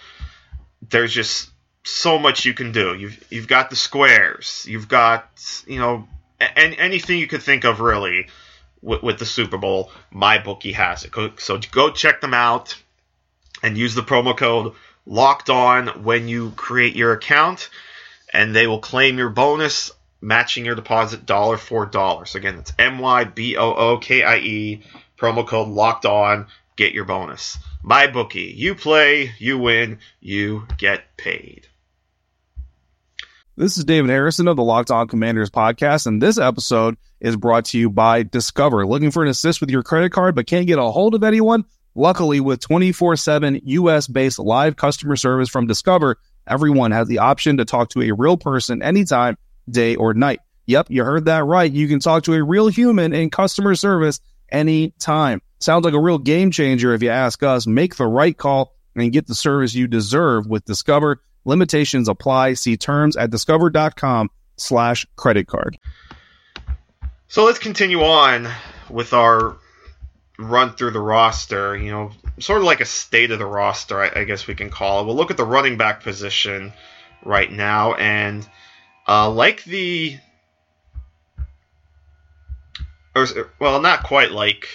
there's 0.90 1.12
just 1.12 1.50
so 1.84 2.18
much 2.18 2.44
you 2.44 2.54
can 2.54 2.72
do. 2.72 2.94
You've 2.94 3.24
you've 3.30 3.48
got 3.48 3.70
the 3.70 3.76
squares, 3.76 4.66
you've 4.68 4.88
got 4.88 5.28
you 5.66 5.78
know, 5.78 6.08
and 6.40 6.74
anything 6.74 7.18
you 7.18 7.26
could 7.26 7.42
think 7.42 7.64
of 7.64 7.80
really 7.80 8.26
with, 8.82 9.02
with 9.02 9.18
the 9.18 9.26
Super 9.26 9.58
Bowl. 9.58 9.90
My 10.10 10.38
bookie 10.38 10.72
has 10.72 11.04
it. 11.04 11.12
So 11.40 11.58
go 11.70 11.90
check 11.90 12.20
them 12.20 12.34
out 12.34 12.76
and 13.62 13.78
use 13.78 13.94
the 13.94 14.02
promo 14.02 14.36
code 14.36 14.74
Locked 15.06 15.50
On 15.50 16.02
when 16.02 16.28
you 16.28 16.52
create 16.52 16.96
your 16.96 17.12
account, 17.12 17.68
and 18.32 18.54
they 18.54 18.66
will 18.66 18.78
claim 18.78 19.18
your 19.18 19.28
bonus, 19.28 19.90
matching 20.20 20.64
your 20.64 20.74
deposit 20.74 21.26
dollar 21.26 21.58
for 21.58 21.84
dollar. 21.84 22.24
So 22.24 22.38
again, 22.38 22.56
that's 22.56 22.72
M 22.78 22.98
Y 22.98 23.24
B 23.24 23.56
O 23.56 23.74
O 23.74 23.98
K 23.98 24.22
I 24.22 24.38
E 24.38 24.82
promo 25.18 25.46
code 25.46 25.68
Locked 25.68 26.06
On. 26.06 26.46
Get 26.76 26.92
your 26.92 27.04
bonus. 27.04 27.56
My 27.84 28.08
bookie. 28.08 28.52
You 28.56 28.74
play, 28.74 29.32
you 29.38 29.58
win, 29.58 30.00
you 30.20 30.66
get 30.76 31.16
paid. 31.16 31.68
This 33.56 33.78
is 33.78 33.84
David 33.84 34.10
Harrison 34.10 34.48
of 34.48 34.56
the 34.56 34.64
Locked 34.64 34.90
On 34.90 35.06
Commanders 35.06 35.50
podcast, 35.50 36.08
and 36.08 36.20
this 36.20 36.36
episode 36.36 36.96
is 37.20 37.36
brought 37.36 37.66
to 37.66 37.78
you 37.78 37.88
by 37.88 38.24
Discover. 38.24 38.84
Looking 38.88 39.12
for 39.12 39.22
an 39.22 39.28
assist 39.28 39.60
with 39.60 39.70
your 39.70 39.84
credit 39.84 40.10
card 40.10 40.34
but 40.34 40.48
can't 40.48 40.66
get 40.66 40.80
a 40.80 40.90
hold 40.90 41.14
of 41.14 41.22
anyone? 41.22 41.64
Luckily, 41.94 42.40
with 42.40 42.58
24 42.58 43.14
7 43.14 43.60
US 43.62 44.08
based 44.08 44.40
live 44.40 44.74
customer 44.74 45.14
service 45.14 45.48
from 45.48 45.68
Discover, 45.68 46.16
everyone 46.44 46.90
has 46.90 47.06
the 47.06 47.20
option 47.20 47.58
to 47.58 47.64
talk 47.64 47.90
to 47.90 48.02
a 48.02 48.10
real 48.10 48.36
person 48.36 48.82
anytime, 48.82 49.38
day 49.70 49.94
or 49.94 50.12
night. 50.12 50.40
Yep, 50.66 50.90
you 50.90 51.04
heard 51.04 51.26
that 51.26 51.44
right. 51.44 51.70
You 51.70 51.86
can 51.86 52.00
talk 52.00 52.24
to 52.24 52.34
a 52.34 52.42
real 52.42 52.66
human 52.66 53.12
in 53.12 53.30
customer 53.30 53.76
service 53.76 54.18
anytime. 54.50 55.40
Sounds 55.64 55.86
like 55.86 55.94
a 55.94 55.98
real 55.98 56.18
game 56.18 56.50
changer 56.50 56.92
if 56.92 57.02
you 57.02 57.08
ask 57.08 57.42
us. 57.42 57.66
Make 57.66 57.96
the 57.96 58.06
right 58.06 58.36
call 58.36 58.74
and 58.94 59.10
get 59.10 59.26
the 59.26 59.34
service 59.34 59.74
you 59.74 59.86
deserve 59.86 60.46
with 60.46 60.66
Discover. 60.66 61.22
Limitations 61.46 62.06
apply. 62.06 62.52
See 62.52 62.76
terms 62.76 63.16
at 63.16 63.30
discover.com 63.30 64.30
slash 64.58 65.06
credit 65.16 65.46
card. 65.46 65.78
So 67.28 67.46
let's 67.46 67.58
continue 67.58 68.02
on 68.02 68.46
with 68.90 69.14
our 69.14 69.56
run 70.38 70.74
through 70.74 70.90
the 70.90 71.00
roster. 71.00 71.74
You 71.74 71.90
know, 71.90 72.10
sort 72.40 72.58
of 72.58 72.64
like 72.64 72.80
a 72.80 72.84
state 72.84 73.30
of 73.30 73.38
the 73.38 73.46
roster, 73.46 74.02
I, 74.02 74.20
I 74.20 74.24
guess 74.24 74.46
we 74.46 74.54
can 74.54 74.68
call 74.68 75.00
it. 75.00 75.06
We'll 75.06 75.16
look 75.16 75.30
at 75.30 75.38
the 75.38 75.46
running 75.46 75.78
back 75.78 76.02
position 76.02 76.74
right 77.24 77.50
now, 77.50 77.94
and 77.94 78.46
uh, 79.08 79.30
like 79.30 79.64
the, 79.64 80.18
or 83.16 83.26
well, 83.58 83.80
not 83.80 84.02
quite 84.02 84.30
like, 84.30 84.68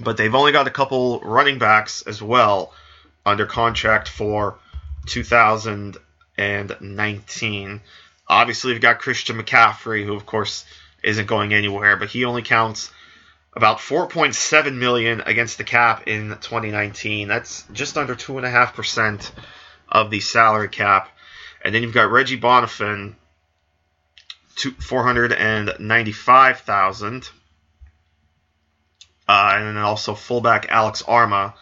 but 0.00 0.16
they've 0.16 0.34
only 0.34 0.52
got 0.52 0.66
a 0.66 0.70
couple 0.70 1.20
running 1.20 1.58
backs 1.58 2.00
as 2.02 2.22
well 2.22 2.72
under 3.24 3.46
contract 3.46 4.08
for 4.08 4.58
2019. 5.06 7.80
Obviously, 8.26 8.72
we've 8.72 8.80
got 8.80 8.98
Christian 9.00 9.40
McCaffrey, 9.40 10.04
who 10.04 10.14
of 10.14 10.26
course 10.26 10.64
isn't 11.02 11.26
going 11.26 11.52
anywhere, 11.52 11.96
but 11.96 12.08
he 12.08 12.24
only 12.24 12.42
counts 12.42 12.90
about 13.54 13.78
4.7 13.78 14.76
million 14.76 15.20
against 15.20 15.58
the 15.58 15.64
cap 15.64 16.08
in 16.08 16.30
2019. 16.30 17.28
That's 17.28 17.64
just 17.72 17.96
under 17.96 18.14
two 18.14 18.36
and 18.36 18.46
a 18.46 18.50
half 18.50 18.74
percent 18.74 19.32
of 19.88 20.10
the 20.10 20.20
salary 20.20 20.68
cap. 20.68 21.08
And 21.62 21.74
then 21.74 21.82
you've 21.82 21.94
got 21.94 22.10
Reggie 22.10 22.40
Bonnafon, 22.40 23.14
495,000. 24.56 27.30
Uh, 29.26 29.54
and 29.56 29.66
then 29.66 29.78
also 29.78 30.14
fullback 30.14 30.66
Alex 30.68 31.02
Armah, 31.02 31.54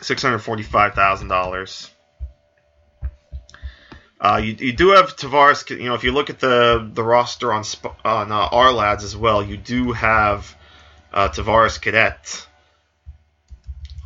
$645,000. 0.00 1.90
Uh, 4.20 4.40
you, 4.42 4.56
you 4.58 4.72
do 4.72 4.90
have 4.90 5.16
Travaris. 5.16 5.68
You 5.70 5.88
know, 5.88 5.94
if 5.94 6.04
you 6.04 6.12
look 6.12 6.30
at 6.30 6.38
the 6.40 6.88
the 6.92 7.02
roster 7.02 7.52
on 7.52 7.64
on 8.04 8.30
uh, 8.32 8.48
Ourlads 8.48 9.02
as 9.02 9.16
well, 9.16 9.42
you 9.42 9.56
do 9.56 9.92
have 9.92 10.56
uh, 11.12 11.28
Travaris 11.28 11.80
Cadet 11.80 12.46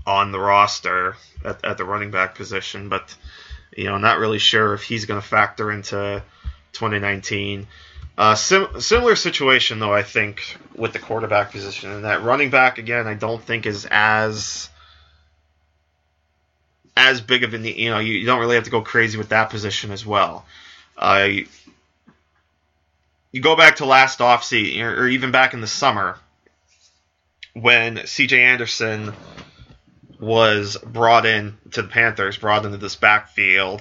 on 0.07 0.33
the 0.33 0.40
roster 0.40 1.16
at, 1.45 1.64
at 1.64 1.78
the 1.78 1.85
running 1.85 2.11
back 2.11 2.35
position, 2.35 2.88
but 2.88 3.14
you 3.76 3.85
know, 3.85 3.99
not 3.99 4.18
really 4.18 4.40
sure 4.40 4.75
if 4.75 4.83
he's 4.83 5.04
going 5.04 5.21
to 5.21 5.26
factor 5.26 5.71
into 5.71 6.21
2019. 6.73 7.68
Uh, 8.18 8.34
sim- 8.34 8.80
similar 8.80 9.14
situation 9.14 9.78
though, 9.78 9.94
I 9.94 10.02
think, 10.02 10.56
with 10.75 10.92
the 10.92 10.98
quarterback 10.98 11.52
position, 11.52 11.92
and 11.92 12.04
that 12.04 12.25
running 12.25 12.50
back 12.50 12.78
again, 12.78 13.06
I 13.06 13.14
don't 13.14 13.40
think 13.40 13.64
is 13.64 13.87
as 13.88 14.68
as 16.96 17.20
big 17.20 17.44
of 17.44 17.54
an 17.54 17.64
you 17.64 17.90
know 17.90 18.00
you, 18.00 18.14
you 18.14 18.26
don't 18.26 18.40
really 18.40 18.56
have 18.56 18.64
to 18.64 18.72
go 18.72 18.82
crazy 18.82 19.16
with 19.16 19.28
that 19.28 19.50
position 19.50 19.92
as 19.92 20.04
well. 20.04 20.44
Uh, 20.96 21.28
you, 21.30 21.46
you 23.30 23.40
go 23.40 23.54
back 23.54 23.76
to 23.76 23.84
last 23.84 24.18
offseason 24.18 24.82
or, 24.82 25.04
or 25.04 25.08
even 25.08 25.30
back 25.30 25.54
in 25.54 25.60
the 25.60 25.68
summer 25.68 26.18
when 27.54 28.04
C.J. 28.04 28.42
Anderson 28.42 29.12
was 30.18 30.76
brought 30.76 31.25
in 31.25 31.56
to 31.70 31.82
the 31.82 31.88
Panthers, 31.88 32.37
brought 32.37 32.66
into 32.66 32.78
this 32.78 32.96
backfield, 32.96 33.80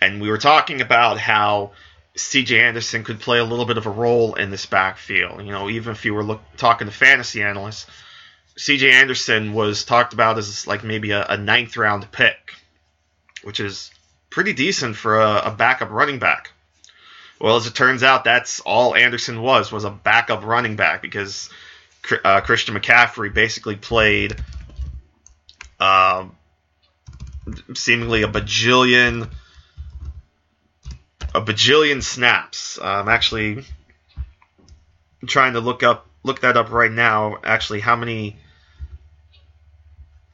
and 0.00 0.20
we 0.20 0.30
were 0.30 0.38
talking 0.38 0.80
about 0.80 1.18
how 1.18 1.70
C.J. 2.18 2.60
Anderson 2.60 3.04
could 3.04 3.20
play 3.20 3.38
a 3.38 3.44
little 3.44 3.64
bit 3.64 3.78
of 3.78 3.86
a 3.86 3.90
role 3.90 4.34
in 4.34 4.50
this 4.50 4.66
backfield. 4.66 5.44
You 5.44 5.52
know, 5.52 5.68
even 5.70 5.92
if 5.92 6.04
you 6.04 6.14
were 6.14 6.24
look, 6.24 6.42
talking 6.56 6.86
to 6.86 6.92
fantasy 6.92 7.42
analysts, 7.42 7.86
C.J. 8.56 8.90
Anderson 8.90 9.52
was 9.52 9.84
talked 9.84 10.12
about 10.12 10.36
as 10.36 10.66
like 10.66 10.82
maybe 10.82 11.12
a, 11.12 11.24
a 11.24 11.36
ninth 11.36 11.76
round 11.76 12.10
pick, 12.10 12.54
which 13.42 13.60
is 13.60 13.90
pretty 14.30 14.52
decent 14.52 14.96
for 14.96 15.20
a, 15.20 15.42
a, 15.46 15.50
backup 15.52 15.90
running 15.90 16.18
back. 16.18 16.52
Well, 17.40 17.56
as 17.56 17.66
it 17.68 17.74
turns 17.74 18.02
out, 18.02 18.24
that's 18.24 18.60
all 18.60 18.96
Anderson 18.96 19.40
was 19.40 19.70
was 19.70 19.84
a 19.84 19.90
backup 19.90 20.44
running 20.44 20.74
back 20.74 21.02
because 21.02 21.48
uh, 22.24 22.40
Christian 22.40 22.74
McCaffrey 22.74 23.32
basically 23.32 23.76
played 23.76 24.36
uh, 25.78 26.26
seemingly 27.74 28.22
a 28.22 28.28
bajillion 28.28 29.30
a 31.34 31.40
bajillion 31.40 32.02
snaps. 32.02 32.78
Um, 32.78 32.86
I'm 32.86 33.08
actually 33.08 33.64
trying 35.26 35.54
to 35.54 35.60
look 35.60 35.82
up 35.82 36.06
look 36.22 36.40
that 36.40 36.56
up 36.56 36.70
right 36.70 36.90
now. 36.90 37.38
Actually, 37.42 37.80
how 37.80 37.96
many? 37.96 38.36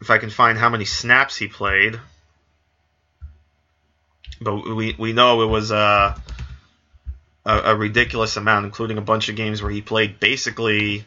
If 0.00 0.10
I 0.10 0.18
can 0.18 0.30
find 0.30 0.58
how 0.58 0.68
many 0.68 0.84
snaps 0.84 1.36
he 1.36 1.48
played, 1.48 1.98
but 4.40 4.76
we 4.76 4.94
we 4.98 5.12
know 5.12 5.42
it 5.42 5.46
was 5.46 5.70
a 5.70 6.20
a, 7.44 7.58
a 7.58 7.76
ridiculous 7.76 8.36
amount, 8.36 8.66
including 8.66 8.98
a 8.98 9.02
bunch 9.02 9.28
of 9.28 9.36
games 9.36 9.62
where 9.62 9.70
he 9.70 9.80
played 9.80 10.20
basically 10.20 11.04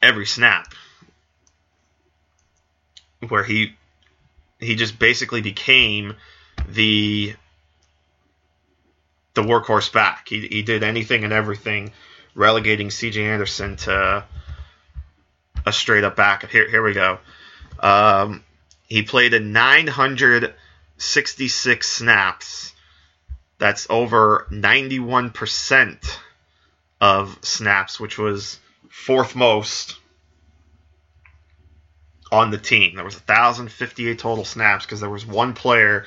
every 0.00 0.26
snap, 0.26 0.72
where 3.28 3.44
he 3.44 3.74
he 4.60 4.76
just 4.76 4.98
basically 4.98 5.40
became 5.40 6.14
the 6.68 7.34
the 9.34 9.42
workhorse 9.42 9.92
back. 9.92 10.28
He, 10.28 10.46
he 10.46 10.62
did 10.62 10.82
anything 10.82 11.24
and 11.24 11.32
everything, 11.32 11.92
relegating 12.34 12.90
C.J. 12.90 13.24
Anderson 13.24 13.76
to 13.76 14.24
a 15.66 15.72
straight 15.72 16.04
up 16.04 16.16
back. 16.16 16.50
Here 16.50 16.68
here 16.68 16.82
we 16.82 16.92
go. 16.92 17.18
Um, 17.80 18.44
he 18.86 19.02
played 19.02 19.32
in 19.34 19.52
966 19.52 21.88
snaps. 21.88 22.72
That's 23.58 23.86
over 23.88 24.48
91% 24.50 26.18
of 27.00 27.38
snaps, 27.42 28.00
which 28.00 28.18
was 28.18 28.58
fourth 28.90 29.36
most 29.36 29.96
on 32.30 32.50
the 32.50 32.58
team. 32.58 32.96
There 32.96 33.04
was 33.04 33.14
1,058 33.14 34.18
total 34.18 34.44
snaps 34.44 34.84
because 34.84 35.00
there 35.00 35.10
was 35.10 35.24
one 35.24 35.54
player 35.54 36.04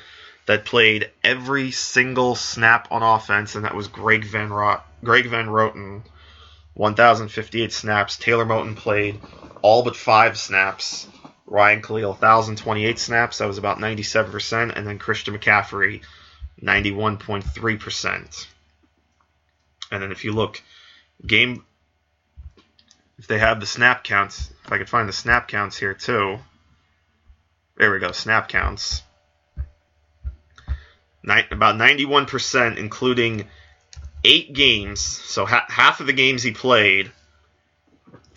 that 0.48 0.64
played 0.64 1.10
every 1.22 1.70
single 1.70 2.34
snap 2.34 2.88
on 2.90 3.02
offense, 3.02 3.54
and 3.54 3.66
that 3.66 3.74
was 3.74 3.86
Greg 3.86 4.24
Van 4.24 4.48
Rot- 4.48 4.86
Greg 5.04 5.26
Van 5.26 5.46
Roten. 5.46 6.02
1,058 6.72 7.70
snaps. 7.70 8.16
Taylor 8.16 8.46
Moton 8.46 8.74
played 8.74 9.20
all 9.60 9.82
but 9.82 9.94
five 9.94 10.38
snaps. 10.38 11.06
Ryan 11.44 11.82
Kalil, 11.82 12.12
1,028 12.12 12.98
snaps. 12.98 13.38
That 13.38 13.46
was 13.46 13.58
about 13.58 13.76
97%. 13.76 14.72
And 14.74 14.86
then 14.86 14.98
Christian 14.98 15.36
McCaffrey, 15.36 16.00
91.3%. 16.62 18.46
And 19.90 20.02
then 20.02 20.12
if 20.12 20.24
you 20.24 20.32
look, 20.32 20.62
game, 21.26 21.62
if 23.18 23.26
they 23.26 23.38
have 23.38 23.60
the 23.60 23.66
snap 23.66 24.02
counts, 24.02 24.50
if 24.64 24.72
I 24.72 24.78
could 24.78 24.88
find 24.88 25.06
the 25.06 25.12
snap 25.12 25.46
counts 25.46 25.76
here 25.76 25.92
too. 25.92 26.38
There 27.76 27.92
we 27.92 27.98
go, 27.98 28.12
snap 28.12 28.48
counts 28.48 29.02
about 31.30 31.76
91%, 31.76 32.76
including 32.76 33.46
eight 34.24 34.52
games. 34.52 35.00
So 35.00 35.46
ha- 35.46 35.66
half 35.68 36.00
of 36.00 36.06
the 36.06 36.12
games 36.12 36.42
he 36.42 36.52
played, 36.52 37.10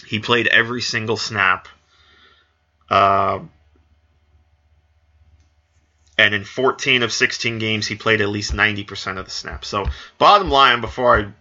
he 0.07 0.19
played 0.19 0.47
every 0.47 0.81
single 0.81 1.17
snap. 1.17 1.67
Uh, 2.89 3.39
and 6.17 6.35
in 6.35 6.43
14 6.43 7.03
of 7.03 7.11
16 7.11 7.57
games, 7.59 7.87
he 7.87 7.95
played 7.95 8.21
at 8.21 8.29
least 8.29 8.53
90% 8.53 9.17
of 9.17 9.25
the 9.25 9.31
snaps. 9.31 9.67
So, 9.67 9.85
bottom 10.17 10.51
line, 10.51 10.81
before 10.81 11.17
I 11.17 11.31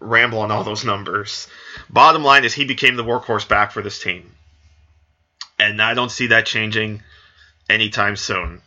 ramble 0.00 0.40
on 0.40 0.52
all 0.52 0.62
those 0.62 0.84
numbers, 0.84 1.48
bottom 1.90 2.22
line 2.22 2.44
is 2.44 2.54
he 2.54 2.64
became 2.64 2.96
the 2.96 3.04
workhorse 3.04 3.48
back 3.48 3.72
for 3.72 3.82
this 3.82 3.98
team. 3.98 4.30
And 5.58 5.82
I 5.82 5.94
don't 5.94 6.10
see 6.10 6.28
that 6.28 6.46
changing 6.46 7.02
anytime 7.68 8.14
soon. 8.14 8.62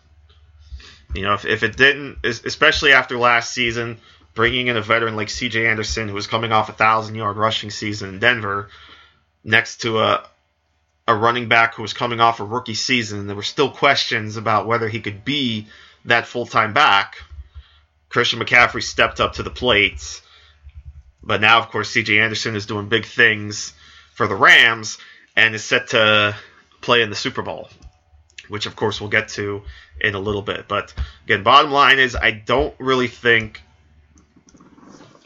You 1.13 1.23
know, 1.23 1.33
if, 1.33 1.45
if 1.45 1.63
it 1.63 1.75
didn't, 1.75 2.19
especially 2.23 2.93
after 2.93 3.17
last 3.17 3.51
season, 3.51 3.97
bringing 4.33 4.67
in 4.67 4.77
a 4.77 4.81
veteran 4.81 5.15
like 5.15 5.29
C.J. 5.29 5.67
Anderson, 5.67 6.07
who 6.07 6.13
was 6.13 6.27
coming 6.27 6.51
off 6.51 6.69
a 6.69 6.73
thousand 6.73 7.15
yard 7.15 7.37
rushing 7.37 7.69
season 7.69 8.09
in 8.09 8.19
Denver, 8.19 8.69
next 9.43 9.81
to 9.81 9.99
a 9.99 10.25
a 11.07 11.15
running 11.15 11.47
back 11.47 11.75
who 11.75 11.81
was 11.81 11.93
coming 11.93 12.19
off 12.21 12.39
a 12.39 12.43
rookie 12.45 12.75
season, 12.75 13.27
there 13.27 13.35
were 13.35 13.43
still 13.43 13.69
questions 13.69 14.37
about 14.37 14.67
whether 14.67 14.87
he 14.87 15.01
could 15.01 15.25
be 15.25 15.67
that 16.05 16.27
full 16.27 16.45
time 16.45 16.73
back. 16.73 17.17
Christian 18.07 18.39
McCaffrey 18.39 18.83
stepped 18.83 19.19
up 19.19 19.33
to 19.33 19.43
the 19.43 19.49
plate, 19.49 20.21
but 21.23 21.41
now, 21.41 21.59
of 21.59 21.69
course, 21.69 21.89
C.J. 21.89 22.19
Anderson 22.19 22.55
is 22.55 22.65
doing 22.65 22.87
big 22.87 23.05
things 23.05 23.73
for 24.13 24.27
the 24.27 24.35
Rams 24.35 24.97
and 25.35 25.55
is 25.55 25.63
set 25.63 25.89
to 25.89 26.35
play 26.81 27.01
in 27.01 27.09
the 27.09 27.15
Super 27.15 27.41
Bowl 27.41 27.69
which 28.51 28.65
of 28.65 28.75
course 28.75 28.99
we'll 28.99 29.09
get 29.09 29.29
to 29.29 29.63
in 30.01 30.13
a 30.13 30.19
little 30.19 30.41
bit. 30.41 30.67
But 30.67 30.93
again, 31.23 31.41
bottom 31.41 31.71
line 31.71 31.99
is 31.99 32.15
I 32.15 32.31
don't 32.31 32.75
really 32.79 33.07
think 33.07 33.61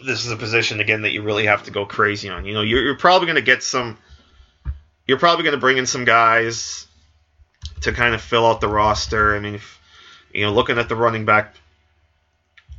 this 0.05 0.25
is 0.25 0.31
a 0.31 0.37
position 0.37 0.79
again 0.79 1.01
that 1.01 1.11
you 1.11 1.23
really 1.23 1.47
have 1.47 1.63
to 1.63 1.71
go 1.71 1.85
crazy 1.85 2.29
on. 2.29 2.45
You 2.45 2.53
know, 2.53 2.61
you're, 2.61 2.83
you're 2.83 2.97
probably 2.97 3.25
going 3.25 3.37
to 3.37 3.41
get 3.41 3.63
some. 3.63 3.97
You're 5.07 5.17
probably 5.17 5.43
going 5.43 5.55
to 5.55 5.59
bring 5.59 5.77
in 5.77 5.87
some 5.87 6.05
guys 6.05 6.87
to 7.81 7.91
kind 7.91 8.13
of 8.13 8.21
fill 8.21 8.45
out 8.45 8.61
the 8.61 8.67
roster. 8.67 9.35
I 9.35 9.39
mean, 9.39 9.55
if, 9.55 9.79
you 10.31 10.45
know, 10.45 10.53
looking 10.53 10.77
at 10.77 10.87
the 10.87 10.95
running 10.95 11.25
back, 11.25 11.55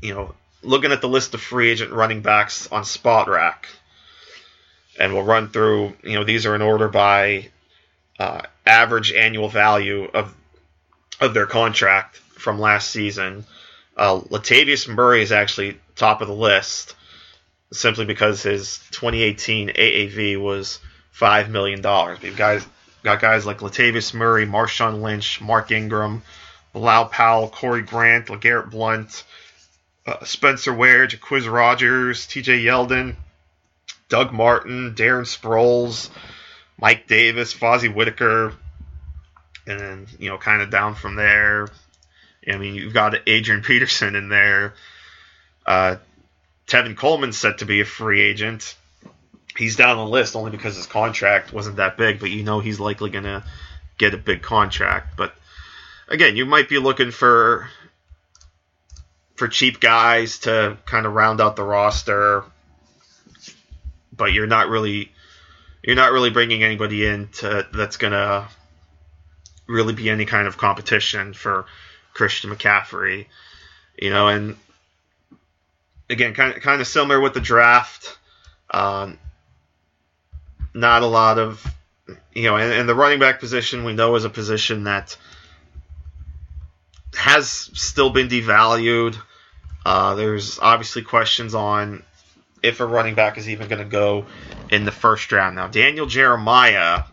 you 0.01 0.15
know, 0.15 0.35
looking 0.63 0.93
at 0.93 1.01
the 1.01 1.09
list 1.09 1.35
of 1.35 1.41
free 1.41 1.71
agent 1.71 1.93
running 1.93 2.23
backs 2.23 2.71
on 2.71 2.83
Spotrac, 2.83 3.67
and 4.99 5.13
we'll 5.13 5.25
run 5.25 5.49
through. 5.49 5.95
You 6.05 6.15
know, 6.15 6.25
these 6.25 6.47
are 6.47 6.55
in 6.55 6.63
order 6.63 6.89
by 6.89 7.49
uh, 8.19 8.43
average 8.65 9.13
annual 9.13 9.49
value 9.49 10.05
of 10.13 10.35
of 11.21 11.35
their 11.35 11.47
contract 11.47 12.17
from 12.17 12.59
last 12.59 12.91
season. 12.91 13.45
Uh, 13.97 14.21
Latavius 14.21 14.87
Murray 14.89 15.23
is 15.23 15.33
actually 15.33 15.79
top 15.95 16.21
of 16.21 16.29
the 16.29 16.35
list 16.35 16.95
simply 17.73 18.05
because 18.05 18.43
his 18.43 18.79
2018 18.91 19.71
AAV 19.71 20.41
was 20.41 20.79
five 21.11 21.49
million 21.51 21.81
dollars. 21.81 22.21
We've 22.21 22.37
got 22.37 22.67
got 23.03 23.21
guys 23.21 23.47
like 23.47 23.59
Latavius 23.59 24.13
Murray, 24.13 24.47
Marshawn 24.47 25.01
Lynch, 25.01 25.41
Mark 25.41 25.71
Ingram, 25.71 26.23
Bilal 26.73 27.07
Powell, 27.07 27.49
Corey 27.49 27.83
Grant, 27.83 28.27
LeGarrette 28.27 28.71
Blunt, 28.71 29.25
uh, 30.07 30.25
Spencer 30.25 30.75
Ware, 30.75 31.07
Jacquizz 31.07 31.51
Rodgers, 31.51 32.27
T.J. 32.27 32.65
Yeldon, 32.65 33.17
Doug 34.09 34.33
Martin, 34.33 34.95
Darren 34.95 35.25
Sproles, 35.25 36.11
Mike 36.79 37.07
Davis, 37.07 37.55
Fozzy 37.55 37.93
Whittaker, 37.93 38.53
and 39.67 39.81
then 39.81 40.07
you 40.19 40.29
know 40.29 40.39
kind 40.39 40.63
of 40.63 40.71
down 40.71 40.95
from 40.95 41.17
there. 41.17 41.69
I 42.49 42.57
mean, 42.57 42.75
you've 42.75 42.95
got 42.95 43.17
Adrian 43.27 43.63
Peterson 43.63 44.15
in 44.15 44.29
there. 44.29 44.75
Uh, 45.67 45.97
Tevin 46.67 46.97
Coleman's 46.97 47.37
set 47.37 47.59
to 47.59 47.65
be 47.65 47.81
a 47.81 47.85
free 47.85 48.21
agent. 48.21 48.77
He's 49.57 49.77
down 49.77 49.97
the 49.97 50.07
list 50.07 50.37
only 50.37 50.51
because 50.51 50.77
his 50.77 50.87
contract 50.87 51.53
wasn't 51.53 51.77
that 51.77 51.97
big, 51.97 52.21
but 52.21 52.31
you 52.31 52.43
know 52.43 52.61
he's 52.61 52.79
likely 52.79 53.11
going 53.11 53.25
to 53.25 53.43
get 53.99 54.15
a 54.15 54.19
big 54.19 54.43
contract. 54.43 55.17
But 55.17 55.35
again, 56.09 56.37
you 56.37 56.45
might 56.45 56.69
be 56.69 56.79
looking 56.79 57.11
for 57.11 57.69
for 59.37 59.49
cheap 59.49 59.81
guys 59.81 60.41
to 60.41 60.79
kind 60.87 61.07
of 61.07 61.15
round 61.15 61.41
out 61.41 61.57
the 61.57 61.63
roster, 61.63 62.45
but 64.13 64.33
you're 64.33 64.47
not 64.47 64.69
really 64.69 65.13
you're 65.87 65.97
not 65.97 66.13
really 66.13 66.31
bringing 66.31 66.65
anybody 66.65 67.07
in 67.07 67.29
to, 67.29 67.67
that's 67.73 67.97
going 67.97 68.13
to 68.13 68.49
really 69.69 69.95
be 69.95 70.11
any 70.11 70.27
kind 70.27 70.49
of 70.49 70.59
competition 70.59 71.33
for 71.33 71.65
Christian 72.13 72.51
McCaffrey. 72.51 73.27
You 73.97 74.11
know, 74.11 74.29
and 74.29 74.57
again, 76.11 76.35
kind 76.35 76.55
of 76.55 76.63
kind 76.63 76.81
of 76.81 76.87
similar 76.87 77.21
with 77.21 77.35
the 77.35 77.41
draft. 77.41 78.19
Um, 78.71 79.19
not 80.75 81.03
a 81.03 81.07
lot 81.07 81.39
of, 81.39 81.65
you 82.35 82.43
know, 82.43 82.57
and, 82.57 82.73
and 82.73 82.89
the 82.89 82.95
running 82.95 83.21
back 83.21 83.41
position 83.41 83.85
we 83.85 83.95
know 83.95 84.15
is 84.17 84.25
a 84.25 84.31
position 84.31 84.85
that 84.85 85.17
has 87.15 87.49
still 87.49 88.11
been 88.11 88.29
devalued. 88.29 89.17
Uh, 89.87 90.17
there's 90.17 90.59
obviously 90.59 91.03
questions 91.03 91.55
on 91.55 92.03
if 92.63 92.81
a 92.81 92.87
running 92.87 93.15
back 93.15 93.39
is 93.39 93.49
even 93.49 93.69
going 93.69 93.83
to 93.83 93.85
go 93.85 94.27
in 94.71 94.85
the 94.85 94.93
first 94.93 95.31
round. 95.33 95.57
Now, 95.57 95.69
Daniel 95.69 96.07
Jeremiah, 96.07 97.05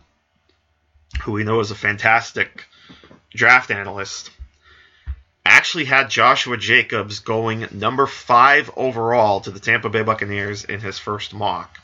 who 1.22 1.32
we 1.32 1.44
know 1.44 1.60
is 1.60 1.70
a 1.70 1.76
fantastic 1.76 2.66
draft 3.30 3.70
analyst, 3.70 4.30
actually 5.44 5.84
had 5.84 6.10
Joshua 6.10 6.56
Jacobs 6.56 7.20
going 7.20 7.68
number 7.72 8.06
five 8.06 8.70
overall 8.76 9.40
to 9.40 9.50
the 9.50 9.60
Tampa 9.60 9.90
Bay 9.90 10.02
Buccaneers 10.02 10.64
in 10.64 10.80
his 10.80 10.98
first 10.98 11.34
mock, 11.34 11.78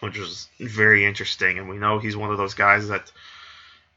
which 0.00 0.18
was 0.18 0.48
very 0.58 1.04
interesting. 1.04 1.58
And 1.58 1.68
we 1.68 1.78
know 1.78 1.98
he's 1.98 2.16
one 2.16 2.30
of 2.30 2.38
those 2.38 2.54
guys 2.54 2.88
that 2.88 3.10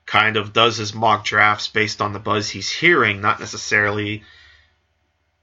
kind 0.06 0.36
of 0.38 0.54
does 0.54 0.78
his 0.78 0.94
mock 0.94 1.24
drafts 1.24 1.68
based 1.68 2.02
on 2.02 2.14
the 2.14 2.20
buzz 2.20 2.50
he's 2.50 2.70
hearing, 2.70 3.22
not 3.22 3.40
necessarily 3.40 4.24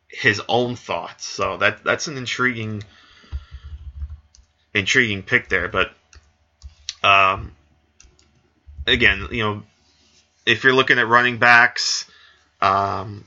his 0.08 0.42
own 0.48 0.76
thoughts. 0.76 1.24
So 1.24 1.56
that 1.58 1.84
that's 1.84 2.08
an 2.08 2.16
intriguing 2.16 2.82
intriguing 4.74 5.22
pick 5.22 5.48
there. 5.48 5.68
But 5.68 5.92
um, 7.02 7.52
again, 8.86 9.28
you 9.30 9.42
know, 9.42 9.62
if 10.46 10.64
you're 10.64 10.74
looking 10.74 10.98
at 10.98 11.08
running 11.08 11.38
backs, 11.38 12.10
um, 12.60 13.24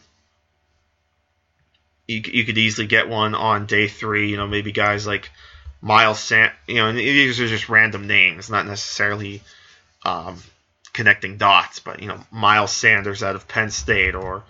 you, 2.07 2.21
you 2.25 2.45
could 2.45 2.57
easily 2.57 2.87
get 2.87 3.09
one 3.09 3.35
on 3.35 3.65
day 3.65 3.87
three. 3.87 4.29
You 4.29 4.37
know, 4.37 4.47
maybe 4.47 4.71
guys 4.71 5.07
like 5.07 5.31
Miles 5.81 6.19
Sant. 6.19 6.53
You 6.67 6.75
know, 6.75 6.87
and 6.89 6.97
these 6.97 7.39
are 7.39 7.47
just 7.47 7.69
random 7.69 8.07
names, 8.07 8.49
not 8.49 8.65
necessarily 8.65 9.41
um, 10.03 10.41
connecting 10.93 11.37
dots. 11.37 11.79
But 11.79 12.01
you 12.01 12.07
know, 12.07 12.19
Miles 12.31 12.71
Sanders 12.71 13.23
out 13.23 13.35
of 13.35 13.47
Penn 13.47 13.69
State 13.69 14.15
or 14.15 14.43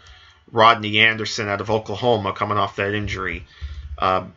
Rodney 0.51 0.99
Anderson 0.99 1.47
out 1.47 1.61
of 1.61 1.71
Oklahoma 1.71 2.33
coming 2.33 2.57
off 2.57 2.75
that 2.77 2.93
injury. 2.93 3.45
Um, 3.97 4.33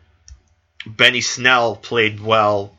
Benny 0.87 1.21
Snell 1.21 1.75
played 1.75 2.19
well 2.19 2.75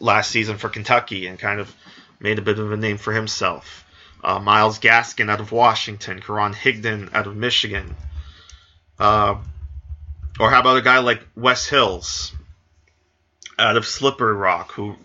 last 0.00 0.30
season 0.30 0.58
for 0.58 0.68
Kentucky 0.68 1.26
and 1.26 1.38
kind 1.38 1.60
of 1.60 1.74
made 2.20 2.38
a 2.38 2.42
bit 2.42 2.58
of 2.58 2.72
a 2.72 2.76
name 2.76 2.98
for 2.98 3.12
himself. 3.12 3.84
Uh, 4.22 4.38
Myles 4.38 4.78
Gaskin 4.78 5.30
out 5.30 5.40
of 5.40 5.52
Washington, 5.52 6.20
Karan 6.20 6.54
Higdon 6.54 7.12
out 7.12 7.26
of 7.26 7.36
Michigan. 7.36 7.94
Uh, 8.98 9.36
or 10.40 10.50
how 10.50 10.60
about 10.60 10.78
a 10.78 10.82
guy 10.82 10.98
like 10.98 11.20
Wes 11.36 11.66
Hills 11.68 12.32
out 13.58 13.76
of 13.76 13.86
Slippery 13.86 14.34
Rock, 14.34 14.72
who 14.72 14.96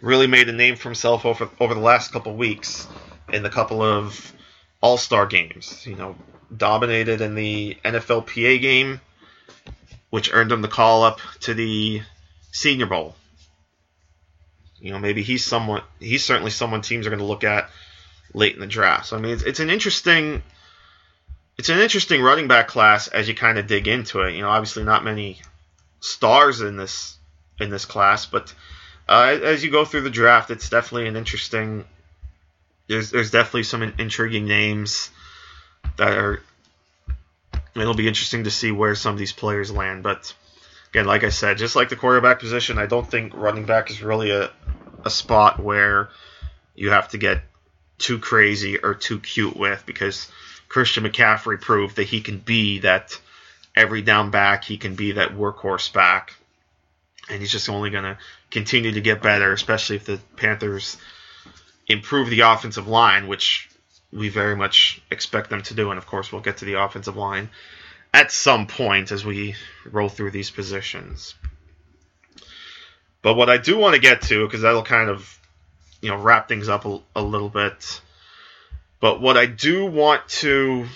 really 0.00 0.26
made 0.26 0.48
a 0.48 0.52
name 0.52 0.76
for 0.76 0.88
himself 0.88 1.24
over 1.26 1.48
over 1.60 1.74
the 1.74 1.80
last 1.80 2.12
couple 2.12 2.34
weeks 2.34 2.86
in 3.32 3.42
the 3.42 3.50
couple 3.50 3.82
of 3.82 4.32
All 4.80 4.96
Star 4.96 5.26
games. 5.26 5.86
You 5.86 5.96
know, 5.96 6.16
dominated 6.54 7.20
in 7.20 7.34
the 7.34 7.76
NFLPA 7.84 8.60
game, 8.60 9.00
which 10.10 10.30
earned 10.32 10.52
him 10.52 10.62
the 10.62 10.68
call 10.68 11.04
up 11.04 11.20
to 11.40 11.54
the 11.54 12.02
Senior 12.52 12.86
Bowl. 12.86 13.14
You 14.80 14.92
know, 14.92 14.98
maybe 14.98 15.22
he's 15.22 15.44
someone. 15.44 15.82
He's 15.98 16.24
certainly 16.24 16.50
someone 16.50 16.82
teams 16.82 17.06
are 17.06 17.10
going 17.10 17.18
to 17.18 17.26
look 17.26 17.44
at 17.44 17.68
late 18.32 18.54
in 18.54 18.60
the 18.60 18.66
draft. 18.66 19.06
So 19.06 19.16
I 19.16 19.20
mean, 19.20 19.32
it's, 19.32 19.42
it's 19.42 19.60
an 19.60 19.70
interesting. 19.70 20.42
It's 21.56 21.68
an 21.68 21.80
interesting 21.80 22.22
running 22.22 22.46
back 22.46 22.68
class 22.68 23.08
as 23.08 23.28
you 23.28 23.34
kind 23.34 23.58
of 23.58 23.66
dig 23.66 23.88
into 23.88 24.22
it. 24.22 24.34
You 24.34 24.42
know, 24.42 24.48
obviously 24.48 24.84
not 24.84 25.04
many 25.04 25.40
stars 26.00 26.60
in 26.60 26.76
this 26.76 27.16
in 27.58 27.70
this 27.70 27.84
class, 27.84 28.26
but 28.26 28.54
uh, 29.08 29.38
as 29.42 29.64
you 29.64 29.70
go 29.70 29.84
through 29.84 30.02
the 30.02 30.10
draft, 30.10 30.50
it's 30.50 30.68
definitely 30.68 31.08
an 31.08 31.16
interesting. 31.16 31.84
There's 32.86 33.10
there's 33.10 33.30
definitely 33.30 33.64
some 33.64 33.82
intriguing 33.82 34.46
names 34.46 35.10
that 35.96 36.16
are. 36.16 36.42
It'll 37.80 37.94
be 37.94 38.08
interesting 38.08 38.44
to 38.44 38.50
see 38.50 38.72
where 38.72 38.94
some 38.94 39.12
of 39.12 39.18
these 39.18 39.32
players 39.32 39.70
land, 39.70 40.02
but 40.02 40.34
again, 40.90 41.06
like 41.06 41.24
I 41.24 41.28
said, 41.30 41.58
just 41.58 41.76
like 41.76 41.88
the 41.88 41.96
quarterback 41.96 42.40
position, 42.40 42.78
I 42.78 42.86
don't 42.86 43.08
think 43.08 43.34
running 43.34 43.64
back 43.64 43.90
is 43.90 44.02
really 44.02 44.30
a 44.30 44.50
a 45.04 45.10
spot 45.10 45.60
where 45.60 46.10
you 46.74 46.90
have 46.90 47.08
to 47.08 47.18
get 47.18 47.42
too 47.98 48.18
crazy 48.18 48.78
or 48.78 48.94
too 48.94 49.18
cute 49.18 49.56
with 49.56 49.84
because 49.86 50.28
Christian 50.68 51.04
McCaffrey 51.04 51.60
proved 51.60 51.96
that 51.96 52.04
he 52.04 52.20
can 52.20 52.38
be 52.38 52.80
that 52.80 53.18
every 53.74 54.02
down 54.02 54.30
back, 54.30 54.64
he 54.64 54.76
can 54.76 54.94
be 54.94 55.12
that 55.12 55.30
workhorse 55.30 55.92
back. 55.92 56.34
And 57.30 57.40
he's 57.40 57.52
just 57.52 57.68
only 57.68 57.90
going 57.90 58.04
to 58.04 58.18
continue 58.50 58.92
to 58.92 59.00
get 59.00 59.22
better, 59.22 59.52
especially 59.52 59.96
if 59.96 60.06
the 60.06 60.18
Panthers 60.36 60.96
improve 61.86 62.30
the 62.30 62.40
offensive 62.40 62.88
line, 62.88 63.28
which 63.28 63.68
we 64.12 64.28
very 64.28 64.56
much 64.56 65.02
expect 65.10 65.50
them 65.50 65.62
to 65.62 65.74
do. 65.74 65.90
And 65.90 65.98
of 65.98 66.06
course, 66.06 66.32
we'll 66.32 66.42
get 66.42 66.58
to 66.58 66.64
the 66.64 66.74
offensive 66.74 67.16
line 67.16 67.50
at 68.12 68.32
some 68.32 68.66
point 68.66 69.12
as 69.12 69.24
we 69.24 69.54
roll 69.84 70.08
through 70.08 70.30
these 70.30 70.50
positions. 70.50 71.34
But 73.22 73.34
what 73.34 73.50
I 73.50 73.58
do 73.58 73.78
want 73.78 73.94
to 73.94 74.00
get 74.00 74.22
to, 74.22 74.46
because 74.46 74.62
that'll 74.62 74.84
kind 74.84 75.10
of, 75.10 75.38
you 76.00 76.10
know, 76.10 76.16
wrap 76.16 76.48
things 76.48 76.68
up 76.68 76.84
a, 76.84 77.00
a 77.16 77.22
little 77.22 77.48
bit. 77.48 78.00
But 79.00 79.20
what 79.20 79.36
I 79.36 79.46
do 79.46 79.86
want 79.86 80.26
to 80.28 80.86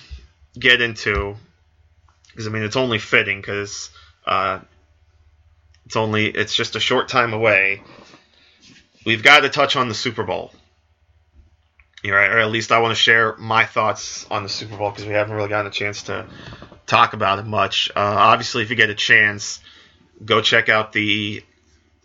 get 0.58 0.80
into, 0.80 1.36
because 2.28 2.46
I 2.46 2.50
mean, 2.50 2.62
it's 2.62 2.76
only 2.76 2.98
fitting, 2.98 3.40
because 3.40 3.90
uh, 4.26 4.60
it's 5.86 5.96
only 5.96 6.26
it's 6.26 6.54
just 6.54 6.76
a 6.76 6.80
short 6.80 7.08
time 7.08 7.32
away. 7.32 7.82
We've 9.04 9.22
got 9.22 9.40
to 9.40 9.48
touch 9.48 9.76
on 9.76 9.88
the 9.88 9.94
Super 9.94 10.22
Bowl. 10.22 10.52
You're 12.02 12.18
or 12.18 12.40
at 12.40 12.50
least 12.50 12.72
I 12.72 12.80
want 12.80 12.92
to 12.92 13.00
share 13.00 13.36
my 13.36 13.64
thoughts 13.64 14.26
on 14.30 14.42
the 14.42 14.48
Super 14.48 14.76
Bowl 14.76 14.90
because 14.90 15.06
we 15.06 15.12
haven't 15.12 15.34
really 15.34 15.48
gotten 15.48 15.68
a 15.68 15.70
chance 15.70 16.04
to 16.04 16.26
talk 16.86 17.12
about 17.12 17.38
it 17.38 17.46
much. 17.46 17.90
Uh, 17.94 18.00
obviously, 18.00 18.62
if 18.62 18.70
you 18.70 18.76
get 18.76 18.90
a 18.90 18.94
chance, 18.94 19.60
go 20.24 20.40
check 20.40 20.68
out 20.68 20.92
the 20.92 21.42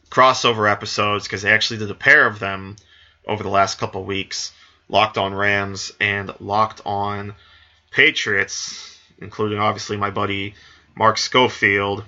crossover 0.10 0.72
episodes 0.72 1.26
because 1.26 1.42
they 1.42 1.52
actually 1.52 1.80
did 1.80 1.92
a 1.92 1.96
pair 1.96 2.28
of 2.28 2.40
them 2.40 2.76
over 3.26 3.44
the 3.44 3.50
last 3.50 3.80
couple 3.80 4.04
weeks 4.04 4.54
Locked 4.90 5.18
on 5.18 5.34
Rams 5.34 5.92
and 6.00 6.34
Locked 6.40 6.82
on 6.86 7.36
Patriots, 7.92 8.98
including 9.20 9.60
obviously 9.60 9.98
my 9.98 10.12
buddy 10.12 10.56
Mark 10.96 11.18
Schofield 11.18 12.06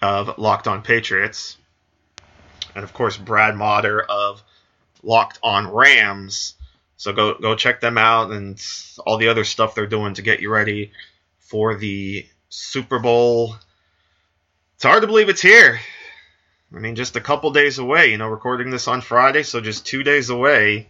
of 0.00 0.38
Locked 0.38 0.66
on 0.66 0.82
Patriots, 0.82 1.58
and 2.74 2.82
of 2.82 2.92
course 2.94 3.16
Brad 3.16 3.56
Motter 3.56 4.00
of 4.00 4.42
Locked 5.02 5.38
on 5.42 5.70
Rams. 5.70 6.54
So 6.98 7.12
go 7.12 7.34
go 7.34 7.54
check 7.54 7.80
them 7.80 7.96
out 7.96 8.32
and 8.32 8.60
all 9.06 9.18
the 9.18 9.28
other 9.28 9.44
stuff 9.44 9.74
they're 9.74 9.86
doing 9.86 10.14
to 10.14 10.22
get 10.22 10.40
you 10.40 10.50
ready 10.50 10.90
for 11.38 11.76
the 11.76 12.26
Super 12.48 12.98
Bowl. 12.98 13.54
It's 14.74 14.84
hard 14.84 15.02
to 15.02 15.06
believe 15.06 15.28
it's 15.28 15.40
here. 15.40 15.78
I 16.74 16.78
mean, 16.80 16.96
just 16.96 17.14
a 17.14 17.20
couple 17.20 17.52
days 17.52 17.78
away. 17.78 18.10
You 18.10 18.18
know, 18.18 18.26
recording 18.28 18.70
this 18.70 18.88
on 18.88 19.00
Friday, 19.00 19.44
so 19.44 19.60
just 19.60 19.86
two 19.86 20.02
days 20.02 20.28
away 20.28 20.88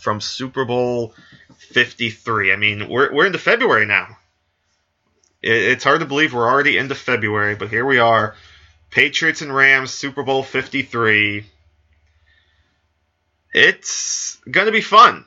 from 0.00 0.20
Super 0.20 0.64
Bowl 0.64 1.14
53. 1.58 2.52
I 2.52 2.56
mean, 2.56 2.88
we're, 2.88 3.14
we're 3.14 3.26
into 3.26 3.38
February 3.38 3.86
now. 3.86 4.18
It, 5.42 5.52
it's 5.52 5.84
hard 5.84 6.00
to 6.00 6.06
believe 6.06 6.34
we're 6.34 6.50
already 6.50 6.76
into 6.76 6.96
February, 6.96 7.54
but 7.54 7.70
here 7.70 7.86
we 7.86 7.98
are. 7.98 8.34
Patriots 8.90 9.42
and 9.42 9.54
Rams, 9.54 9.92
Super 9.92 10.24
Bowl 10.24 10.42
53. 10.42 11.46
It's 13.54 14.36
going 14.50 14.66
to 14.66 14.72
be 14.72 14.80
fun. 14.80 15.24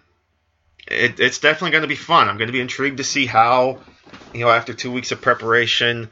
It, 0.86 1.20
it's 1.20 1.40
definitely 1.40 1.72
going 1.72 1.84
to 1.84 1.88
be 1.88 1.96
fun. 1.96 2.28
I'm 2.28 2.38
going 2.38 2.50
to 2.50 2.54
be 2.54 2.62
intrigued 2.62 2.98
to 2.98 3.04
see 3.04 3.26
how, 3.26 3.80
you 4.34 4.42
know, 4.42 4.50
after 4.50 4.74
two 4.74 4.92
weeks 4.92 5.12
of 5.12 5.22
preparation, 5.22 6.10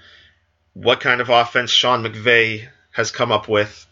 what 0.74 1.02
kind 1.02 1.22
of 1.22 1.30
offense 1.30 1.72
Sean 1.72 2.04
McVay 2.04 2.68
has 2.92 3.12
come 3.12 3.32
up 3.32 3.50
with 3.50 3.86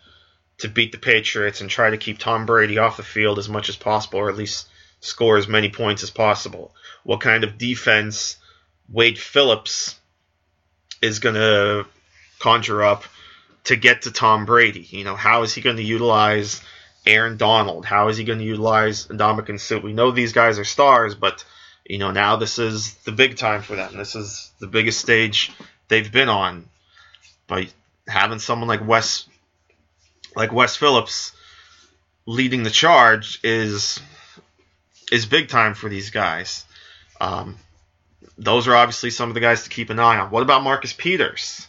to 0.59 0.69
beat 0.69 0.93
the 0.93 0.97
Patriots 0.97 1.59
and 1.59 1.69
try 1.69 1.89
to 1.89 1.97
keep 1.97 2.17
Tom 2.17 2.45
Brady 2.45 2.77
off 2.77 2.97
the 2.97 3.03
field 3.03 3.39
as 3.39 3.49
much 3.49 3.67
as 3.67 3.75
possible, 3.75 4.19
or 4.19 4.29
at 4.29 4.37
least 4.37 4.67
score 5.01 5.37
as 5.37 5.47
many 5.47 5.69
points 5.69 6.03
as 6.03 6.09
possible. 6.09 6.73
What 7.03 7.19
kind 7.19 7.43
of 7.43 7.57
defense 7.57 8.37
Wade 8.89 9.19
Phillips 9.19 9.99
is 11.01 11.19
going 11.19 11.35
to 11.35 11.85
conjure 12.39 12.83
up 12.83 13.03
to 13.65 13.75
get 13.75 14.03
to 14.03 14.11
Tom 14.11 14.45
Brady? 14.45 14.87
You 14.89 15.03
know, 15.03 15.17
how 15.17 15.43
is 15.43 15.53
he 15.53 15.61
going 15.61 15.77
to 15.77 15.83
utilize 15.83 16.61
Aaron 17.05 17.37
Donald? 17.37 17.85
How 17.85 18.07
is 18.07 18.17
he 18.17 18.23
going 18.23 18.39
to 18.39 18.45
utilize 18.45 19.07
Ndamukong 19.07 19.59
Suh? 19.59 19.79
We 19.79 19.93
know 19.93 20.11
these 20.11 20.33
guys 20.33 20.59
are 20.59 20.65
stars, 20.65 21.15
but 21.15 21.43
you 21.85 21.97
know 21.97 22.11
now 22.11 22.37
this 22.37 22.59
is 22.59 22.93
the 23.05 23.11
big 23.11 23.37
time 23.37 23.61
for 23.61 23.75
them. 23.75 23.97
This 23.97 24.15
is 24.15 24.51
the 24.59 24.67
biggest 24.67 24.99
stage 24.99 25.51
they've 25.87 26.11
been 26.11 26.29
on. 26.29 26.65
By 27.47 27.67
having 28.07 28.39
someone 28.39 28.69
like 28.69 28.87
Wes, 28.87 29.27
like 30.35 30.53
Wes 30.53 30.77
Phillips, 30.77 31.33
leading 32.25 32.63
the 32.63 32.69
charge 32.69 33.39
is 33.43 33.99
is 35.11 35.25
big 35.25 35.49
time 35.49 35.73
for 35.73 35.89
these 35.89 36.09
guys. 36.09 36.65
Um, 37.19 37.57
those 38.37 38.67
are 38.67 38.75
obviously 38.75 39.09
some 39.09 39.29
of 39.29 39.35
the 39.35 39.41
guys 39.41 39.63
to 39.63 39.69
keep 39.69 39.89
an 39.89 39.99
eye 39.99 40.17
on. 40.17 40.31
What 40.31 40.43
about 40.43 40.63
Marcus 40.63 40.93
Peters? 40.93 41.67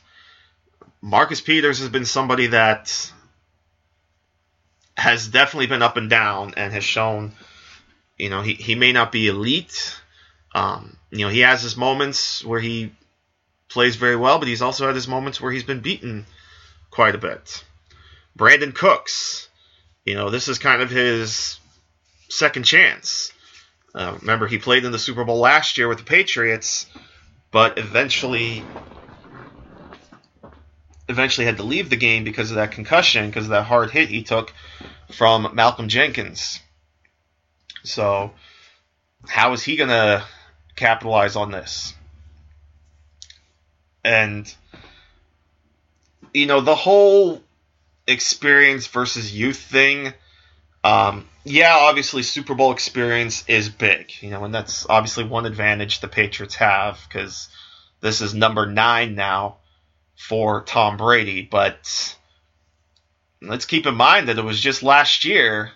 Marcus 1.03 1.41
Peters 1.41 1.81
has 1.81 1.89
been 1.91 2.07
somebody 2.07 2.49
that 2.49 3.13
has 5.05 5.29
definitely 5.29 5.67
been 5.67 5.83
up 5.83 5.99
and 5.99 6.09
down 6.09 6.55
and 6.57 6.73
has 6.73 6.83
shown, 6.83 7.33
you 8.17 8.31
know, 8.31 8.41
he, 8.41 8.55
he 8.55 8.75
may 8.75 8.91
not 8.91 9.13
be 9.13 9.29
elite. 9.29 9.95
Um, 10.55 10.97
you 11.11 11.27
know, 11.27 11.29
he 11.29 11.41
has 11.41 11.61
his 11.61 11.77
moments 11.77 12.43
where 12.43 12.59
he 12.59 12.91
plays 13.69 13.97
very 13.97 14.17
well, 14.17 14.39
but 14.39 14.49
he's 14.49 14.63
also 14.63 14.87
had 14.87 14.95
his 14.95 15.07
moments 15.07 15.43
where 15.43 15.53
he's 15.53 15.63
been 15.63 15.81
beaten 15.81 16.25
quite 16.91 17.15
a 17.15 17.19
bit. 17.19 17.63
Brandin 18.39 18.75
Cooks, 18.75 19.51
you 20.07 20.15
know, 20.15 20.31
this 20.31 20.49
is 20.49 20.59
kind 20.59 20.81
of 20.81 20.91
his 20.91 21.61
second 22.31 22.63
chance. 22.63 23.31
Uh, 23.95 24.17
remember, 24.23 24.47
he 24.47 24.57
played 24.57 24.87
in 24.87 24.93
the 24.93 24.99
Super 24.99 25.25
Bowl 25.25 25.39
last 25.39 25.77
year 25.77 25.87
with 25.87 25.99
the 25.99 26.05
Patriots, 26.05 26.87
but 27.51 27.77
eventually 27.77 28.65
eventually 31.09 31.47
had 31.47 31.59
to 31.59 31.63
leave 31.63 31.91
the 31.91 31.97
game 31.97 32.25
because 32.25 32.51
of 32.51 32.57
that 32.57 32.73
concussion, 32.73 33.27
because 33.27 33.45
of 33.45 33.51
that 33.51 33.65
hard 33.65 33.91
hit 33.91 34.09
he 34.09 34.23
took 34.23 34.53
from 35.13 35.51
Malcolm 35.55 35.89
Jenkins. 35.89 36.61
So, 37.83 38.33
how 39.27 39.53
is 39.53 39.63
he 39.63 39.77
going 39.77 39.91
to 39.91 40.25
capitalize 40.77 41.37
on 41.37 41.51
this? 41.51 41.95
And, 44.03 44.53
you 46.33 46.47
know, 46.47 46.61
the 46.61 46.75
whole 46.75 47.43
experience 48.07 48.87
versus 48.87 49.35
youth 49.35 49.59
thing, 49.59 50.13
um, 50.83 51.27
yeah, 51.45 51.75
obviously 51.75 52.23
Super 52.23 52.55
Bowl 52.55 52.73
experience 52.73 53.45
is 53.49 53.69
big, 53.69 54.13
you 54.21 54.31
know, 54.31 54.45
and 54.45 54.55
that's 54.55 54.87
obviously 54.89 55.25
one 55.25 55.47
advantage 55.47 56.01
the 56.01 56.09
Patriots 56.09 56.55
have 56.57 57.01
because 57.09 57.49
this 58.01 58.21
is 58.21 58.35
number 58.35 58.67
nine 58.67 59.15
now 59.15 59.57
for 60.17 60.63
Tom 60.63 60.97
Brady. 60.97 61.43
But 61.43 62.17
let's 63.43 63.67
keep 63.67 63.87
in 63.87 63.95
mind 63.95 64.29
that 64.29 64.39
it 64.39 64.45
was 64.45 64.61
just 64.61 64.83
last 64.83 65.25
year 65.25 65.73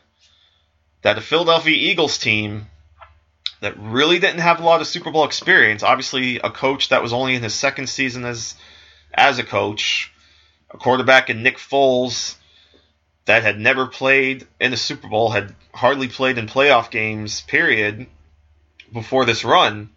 that 1.02 1.14
the 1.14 1.20
Philadelphia 1.20 1.76
Eagles 1.76 2.18
team 2.18 2.66
that 3.60 3.78
really 3.78 4.18
didn't 4.18 4.40
have 4.40 4.60
a 4.60 4.64
lot 4.64 4.80
of 4.80 4.86
Super 4.86 5.10
Bowl 5.10 5.24
experience, 5.24 5.82
obviously 5.82 6.38
a 6.38 6.50
coach 6.50 6.90
that 6.90 7.02
was 7.02 7.12
only 7.12 7.34
in 7.34 7.42
his 7.42 7.54
second 7.54 7.88
season 7.88 8.24
as 8.24 8.54
as 9.12 9.38
a 9.38 9.44
coach, 9.44 10.12
a 10.70 10.76
quarterback 10.76 11.30
in 11.30 11.42
Nick 11.42 11.58
Foles 11.58 12.36
that 13.24 13.42
had 13.42 13.58
never 13.58 13.86
played 13.86 14.46
in 14.60 14.72
a 14.72 14.76
Super 14.76 15.08
Bowl, 15.08 15.30
had 15.30 15.54
hardly 15.74 16.08
played 16.08 16.38
in 16.38 16.46
playoff 16.46 16.90
games, 16.90 17.40
period, 17.42 18.06
before 18.92 19.24
this 19.24 19.44
run. 19.44 19.90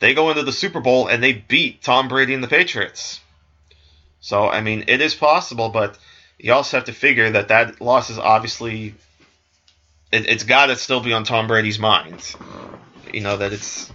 They 0.00 0.14
go 0.14 0.30
into 0.30 0.42
the 0.42 0.52
Super 0.52 0.80
Bowl 0.80 1.08
and 1.08 1.22
they 1.22 1.32
beat 1.32 1.82
Tom 1.82 2.08
Brady 2.08 2.34
and 2.34 2.42
the 2.42 2.48
Patriots. 2.48 3.20
So, 4.20 4.48
I 4.48 4.60
mean, 4.60 4.84
it 4.88 5.00
is 5.00 5.14
possible, 5.14 5.68
but 5.68 5.96
you 6.38 6.52
also 6.52 6.76
have 6.76 6.86
to 6.86 6.92
figure 6.92 7.30
that 7.30 7.48
that 7.48 7.80
loss 7.80 8.10
is 8.10 8.18
obviously 8.18 8.94
it, 10.12 10.28
has 10.28 10.44
got 10.44 10.66
to 10.66 10.76
still 10.76 11.00
be 11.00 11.12
on 11.12 11.24
Tom 11.24 11.46
Brady's 11.46 11.78
mind. 11.78 12.34
You 13.12 13.20
know 13.20 13.36
that 13.36 13.52
it's 13.52 13.90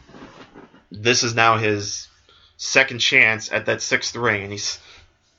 this 0.91 1.23
is 1.23 1.35
now 1.35 1.57
his 1.57 2.07
second 2.57 2.99
chance 2.99 3.51
at 3.51 3.65
that 3.65 3.81
sixth 3.81 4.15
ring, 4.15 4.43
and 4.43 4.51
he's 4.51 4.79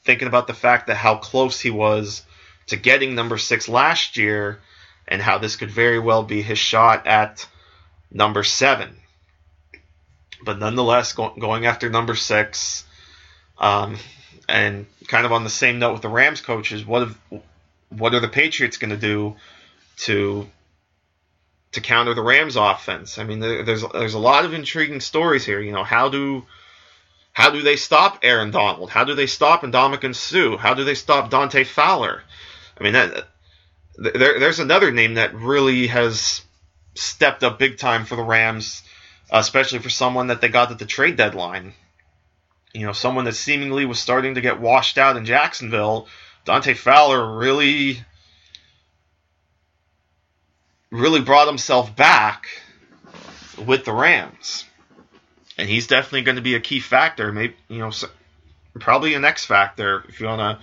thinking 0.05 0.29
about 0.29 0.47
the 0.47 0.55
fact 0.55 0.87
that 0.89 0.97
how 0.97 1.17
close 1.17 1.61
he 1.61 1.71
was 1.71 2.23
to 2.67 2.77
getting 2.77 3.15
number 3.15 3.39
six 3.39 3.69
last 3.69 4.17
year, 4.17 4.61
and 5.07 5.21
how 5.21 5.39
this 5.39 5.57
could 5.57 5.71
very 5.71 5.99
well 5.99 6.23
be 6.23 6.43
his 6.43 6.59
shot 6.59 7.07
at 7.07 7.47
number 8.11 8.43
seven. 8.43 8.97
But 10.43 10.59
nonetheless, 10.59 11.13
go, 11.13 11.35
going 11.39 11.67
after 11.67 11.89
number 11.89 12.15
six, 12.15 12.85
um, 13.59 13.99
and 14.49 14.87
kind 15.09 15.27
of 15.27 15.33
on 15.33 15.45
the 15.45 15.51
same 15.51 15.79
note 15.79 15.93
with 15.93 16.03
the 16.03 16.09
Rams 16.09 16.41
coaches, 16.41 16.85
what 16.85 17.09
have, 17.09 17.19
what 17.91 18.15
are 18.15 18.21
the 18.21 18.29
Patriots 18.29 18.77
going 18.77 18.91
to 18.91 18.97
do 18.97 19.37
to 19.99 20.47
to 21.73 21.81
counter 21.81 22.15
the 22.15 22.23
Rams 22.23 22.57
offense? 22.57 23.19
I 23.19 23.25
mean, 23.25 23.41
there's 23.41 23.85
there's 23.93 24.15
a 24.15 24.19
lot 24.19 24.45
of 24.45 24.55
intriguing 24.55 25.01
stories 25.01 25.45
here. 25.45 25.61
You 25.61 25.73
know, 25.73 25.85
how 25.85 26.09
do 26.09 26.45
how 27.33 27.51
do 27.51 27.63
they 27.63 27.77
stop 27.77 28.21
Aaron 28.23 28.53
Donald? 28.53 28.91
How 28.91 29.05
do 29.05 29.15
they 29.15 29.27
stop 29.27 29.63
Ndamukong 29.63 30.15
Suh? 30.15 30.57
How 30.57 30.75
do 30.75 30.85
they 30.85 30.95
stop 30.95 31.31
Dante 31.31 31.65
Fowler? 31.65 32.23
I 32.79 32.85
mean, 32.85 32.93
that, 32.93 33.29
there, 33.97 34.39
there's 34.39 34.61
another 34.61 34.93
name 34.93 35.15
that 35.15 35.35
really 35.35 35.89
has 35.89 36.43
stepped 36.95 37.43
up 37.43 37.59
big 37.59 37.79
time 37.79 38.05
for 38.05 38.15
the 38.17 38.23
Rams, 38.23 38.83
especially 39.31 39.81
for 39.81 39.91
someone 39.91 40.29
that 40.29 40.41
they 40.41 40.49
got 40.49 40.71
at 40.71 40.79
the 40.79 40.87
trade 40.87 41.17
deadline. 41.17 41.75
You 42.75 42.87
know, 42.87 42.93
someone 42.93 43.25
that 43.25 43.35
seemingly 43.35 43.87
was 43.87 44.01
starting 44.01 44.35
to 44.35 44.41
get 44.41 44.61
washed 44.61 44.99
out 44.99 45.17
in 45.17 45.25
Jacksonville. 45.25 46.09
Dante 46.45 46.75
Fowler 46.75 47.39
really, 47.39 48.01
really 50.91 51.21
brought 51.21 51.47
himself 51.47 51.95
back 51.95 52.49
with 53.65 53.85
the 53.85 53.93
Rams, 53.93 54.65
and 55.57 55.69
he's 55.69 55.87
definitely 55.87 56.23
going 56.23 56.37
to 56.37 56.43
be 56.43 56.57
a 56.57 56.61
key 56.61 56.81
factor. 56.81 57.33
Maybe 57.33 57.55
you 57.69 57.79
know, 57.79 57.93
probably 58.81 59.15
an 59.15 59.25
X 59.25 59.45
factor 59.45 60.05
if 60.09 60.21
you 60.21 60.27
wanna 60.27 60.59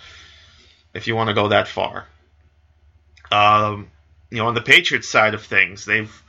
if 0.94 1.08
you 1.08 1.16
want 1.16 1.30
to 1.30 1.34
go 1.34 1.48
that 1.48 1.70
far. 1.70 2.06
Um, 3.32 3.90
you 4.30 4.40
know, 4.40 4.48
on 4.48 4.54
the 4.54 4.62
Patriots 4.62 5.08
side 5.08 5.34
of 5.34 5.44
things, 5.44 5.86
they've 5.86 6.24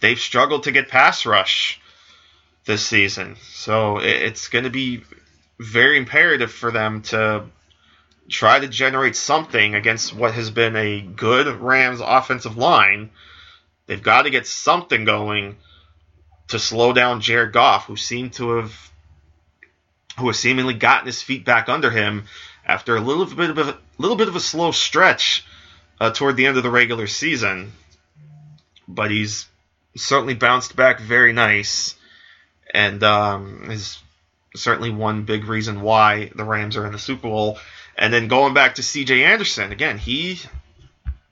they've 0.00 0.18
struggled 0.18 0.64
to 0.64 0.72
get 0.72 0.88
pass 0.88 1.24
rush 1.24 1.80
this 2.64 2.84
season, 2.84 3.36
so 3.40 3.98
it's 3.98 4.48
going 4.48 4.64
to 4.64 4.70
be 4.70 5.02
very 5.58 5.98
imperative 5.98 6.52
for 6.52 6.70
them 6.70 7.02
to 7.02 7.44
try 8.28 8.60
to 8.60 8.68
generate 8.68 9.16
something 9.16 9.74
against 9.74 10.14
what 10.14 10.34
has 10.34 10.50
been 10.50 10.76
a 10.76 11.00
good 11.00 11.46
Rams 11.60 12.00
offensive 12.00 12.56
line. 12.56 13.10
They've 13.86 14.02
got 14.02 14.22
to 14.22 14.30
get 14.30 14.46
something 14.46 15.04
going 15.04 15.56
to 16.48 16.58
slow 16.58 16.92
down 16.92 17.20
Jared 17.20 17.52
Goff, 17.52 17.86
who 17.86 17.96
seemed 17.96 18.34
to 18.34 18.58
have 18.58 18.90
who 20.18 20.26
has 20.26 20.38
seemingly 20.38 20.74
gotten 20.74 21.06
his 21.06 21.22
feet 21.22 21.44
back 21.44 21.68
under 21.68 21.90
him 21.90 22.24
after 22.66 22.96
a 22.96 23.00
little 23.00 23.24
bit 23.24 23.50
of 23.50 23.58
a 23.58 23.78
little 23.98 24.16
bit 24.16 24.28
of 24.28 24.36
a 24.36 24.40
slow 24.40 24.72
stretch 24.72 25.44
uh, 26.00 26.10
toward 26.10 26.36
the 26.36 26.46
end 26.46 26.56
of 26.56 26.62
the 26.62 26.70
regular 26.70 27.06
season. 27.06 27.72
But 28.86 29.10
he's 29.10 29.46
certainly 29.96 30.34
bounced 30.34 30.76
back 30.76 31.00
very 31.00 31.32
nice, 31.32 31.94
and 32.72 33.02
um, 33.02 33.70
is 33.70 33.98
certainly 34.58 34.90
one 34.90 35.24
big 35.24 35.44
reason 35.44 35.80
why 35.80 36.30
the 36.34 36.44
Rams 36.44 36.76
are 36.76 36.86
in 36.86 36.92
the 36.92 36.98
Super 36.98 37.28
Bowl. 37.28 37.58
And 37.96 38.12
then 38.12 38.28
going 38.28 38.54
back 38.54 38.76
to 38.76 38.82
C.J. 38.82 39.24
Anderson 39.24 39.72
again, 39.72 39.98
he 39.98 40.40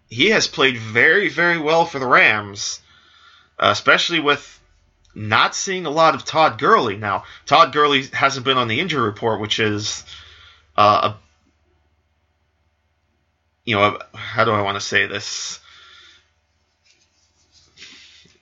he 0.08 0.30
has 0.30 0.46
played 0.46 0.78
very 0.78 1.28
very 1.28 1.58
well 1.58 1.84
for 1.84 1.98
the 1.98 2.06
Rams, 2.06 2.80
especially 3.58 4.20
with 4.20 4.52
not 5.14 5.54
seeing 5.54 5.86
a 5.86 5.90
lot 5.90 6.14
of 6.14 6.24
Todd 6.24 6.58
Gurley. 6.58 6.96
Now 6.96 7.24
Todd 7.46 7.72
Gurley 7.72 8.04
hasn't 8.12 8.44
been 8.44 8.58
on 8.58 8.68
the 8.68 8.80
injury 8.80 9.02
report, 9.02 9.40
which 9.40 9.60
is 9.60 10.04
uh, 10.76 11.12
a 11.12 11.16
you 13.66 13.74
know, 13.74 13.98
how 14.14 14.44
do 14.44 14.52
I 14.52 14.62
want 14.62 14.76
to 14.76 14.80
say 14.80 15.06
this? 15.06 15.58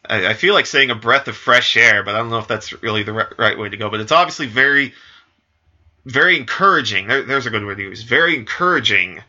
I, 0.07 0.29
I, 0.29 0.35
feel 0.35 0.55
like 0.55 0.67
saying 0.67 0.90
a 0.90 0.95
breath 0.95 1.29
of 1.29 1.37
fresh 1.37 1.77
air, 1.77 2.03
but 2.03 2.14
I 2.14 2.19
don't 2.19 2.31
know 2.31 2.38
if 2.38 2.49
that's 2.49 2.83
really 2.83 3.03
the 3.03 3.12
right, 3.12 3.38
right 3.38 3.59
way 3.59 3.69
to 3.69 3.77
go. 3.77 3.90
But 3.90 4.01
it's 4.01 4.12
obviously 4.12 4.47
very, 4.47 4.95
very 6.05 6.37
encouraging. 6.37 7.07
There, 7.07 7.23
there's 7.23 7.47
a 7.47 7.51
good 7.51 7.64
word 7.64 7.79
to 7.79 7.83
use. 7.83 8.03
Very 8.03 8.37
encouraging 8.37 9.23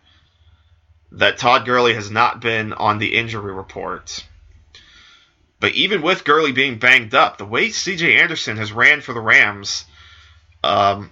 that 1.13 1.37
Todd 1.37 1.65
Gurley 1.65 1.93
has 1.93 2.11
not 2.11 2.41
been 2.41 2.73
on 2.73 2.97
the 2.97 3.15
injury 3.15 3.53
report. 3.53 4.25
But 5.59 5.73
even 5.73 6.01
with 6.01 6.25
Gurley 6.25 6.51
being 6.51 6.77
banged 6.77 7.15
up, 7.15 7.37
the 7.37 7.45
way 7.45 7.69
C.J. 7.69 8.19
Anderson 8.19 8.57
has 8.57 8.73
ran 8.73 9.01
for 9.01 9.13
the 9.13 9.21
Rams, 9.21 9.85
um, 10.63 11.11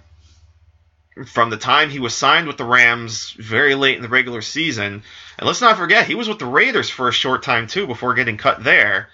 from 1.26 1.48
the 1.48 1.56
time 1.56 1.90
he 1.90 2.00
was 2.00 2.14
signed 2.14 2.46
with 2.46 2.58
the 2.58 2.64
Rams 2.64 3.30
very 3.32 3.74
late 3.74 3.96
in 3.96 4.02
the 4.02 4.08
regular 4.08 4.42
season. 4.42 5.02
And 5.38 5.46
let's 5.46 5.60
not 5.60 5.76
forget, 5.76 6.06
he 6.06 6.14
was 6.14 6.28
with 6.28 6.38
the 6.38 6.46
Raiders 6.46 6.90
for 6.90 7.08
a 7.08 7.12
short 7.12 7.42
time 7.42 7.66
too 7.66 7.86
before 7.86 8.14
getting 8.14 8.36
cut 8.36 8.62
there. 8.62 9.08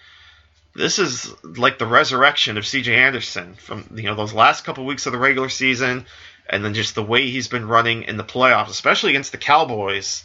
This 0.74 0.98
is 0.98 1.34
like 1.42 1.78
the 1.78 1.86
resurrection 1.86 2.56
of 2.56 2.64
CJ 2.64 2.96
Anderson 2.96 3.54
from 3.54 3.84
you 3.94 4.04
know 4.04 4.14
those 4.14 4.32
last 4.32 4.64
couple 4.64 4.84
weeks 4.84 5.06
of 5.06 5.12
the 5.12 5.18
regular 5.18 5.48
season 5.48 6.06
and 6.48 6.64
then 6.64 6.74
just 6.74 6.94
the 6.94 7.02
way 7.02 7.28
he's 7.28 7.48
been 7.48 7.66
running 7.66 8.04
in 8.04 8.16
the 8.16 8.24
playoffs, 8.24 8.70
especially 8.70 9.10
against 9.10 9.32
the 9.32 9.38
Cowboys 9.38 10.24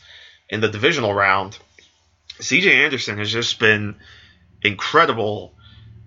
in 0.49 0.61
the 0.61 0.69
divisional 0.69 1.13
round. 1.13 1.57
CJ 2.39 2.85
Anderson 2.85 3.17
has 3.17 3.31
just 3.31 3.59
been 3.59 3.95
incredible 4.61 5.55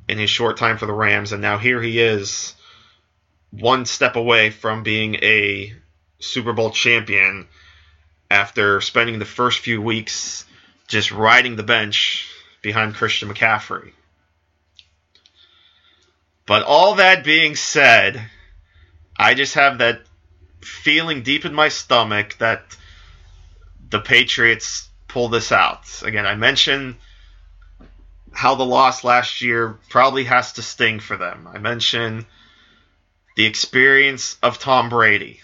in 0.08 0.18
his 0.18 0.30
short 0.30 0.56
time 0.56 0.78
for 0.78 0.86
the 0.86 0.92
Rams 0.92 1.32
and 1.32 1.42
now 1.42 1.58
here 1.58 1.82
he 1.82 2.00
is 2.00 2.54
one 3.50 3.86
step 3.86 4.16
away 4.16 4.50
from 4.50 4.82
being 4.82 5.16
a 5.16 5.72
Super 6.20 6.52
Bowl 6.52 6.70
champion 6.70 7.48
after 8.30 8.80
spending 8.80 9.18
the 9.18 9.24
first 9.24 9.60
few 9.60 9.80
weeks 9.80 10.44
just 10.86 11.10
riding 11.12 11.56
the 11.56 11.62
bench 11.62 12.28
behind 12.62 12.94
Christian 12.94 13.28
McCaffrey. 13.28 13.92
But 16.48 16.62
all 16.62 16.94
that 16.94 17.24
being 17.24 17.56
said, 17.56 18.22
I 19.14 19.34
just 19.34 19.52
have 19.54 19.78
that 19.78 20.00
feeling 20.62 21.22
deep 21.22 21.44
in 21.44 21.52
my 21.52 21.68
stomach 21.68 22.38
that 22.38 22.74
the 23.90 24.00
Patriots 24.00 24.88
pull 25.08 25.28
this 25.28 25.52
out. 25.52 25.82
Again, 26.02 26.24
I 26.24 26.36
mentioned 26.36 26.96
how 28.32 28.54
the 28.54 28.64
loss 28.64 29.04
last 29.04 29.42
year 29.42 29.78
probably 29.90 30.24
has 30.24 30.54
to 30.54 30.62
sting 30.62 31.00
for 31.00 31.18
them. 31.18 31.46
I 31.46 31.58
mentioned 31.58 32.24
the 33.36 33.44
experience 33.44 34.38
of 34.42 34.58
Tom 34.58 34.88
Brady. 34.88 35.40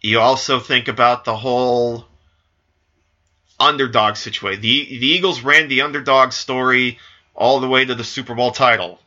You 0.00 0.20
also 0.20 0.60
think 0.60 0.88
about 0.88 1.26
the 1.26 1.36
whole 1.36 2.06
underdog 3.58 4.16
situation. 4.16 4.62
The, 4.62 4.98
the 4.98 5.06
Eagles 5.06 5.42
ran 5.42 5.68
the 5.68 5.82
underdog 5.82 6.32
story 6.32 6.98
all 7.40 7.58
the 7.58 7.68
way 7.68 7.84
to 7.84 7.94
the 7.94 8.04
Super 8.04 8.34
Bowl 8.34 8.52
title. 8.52 9.00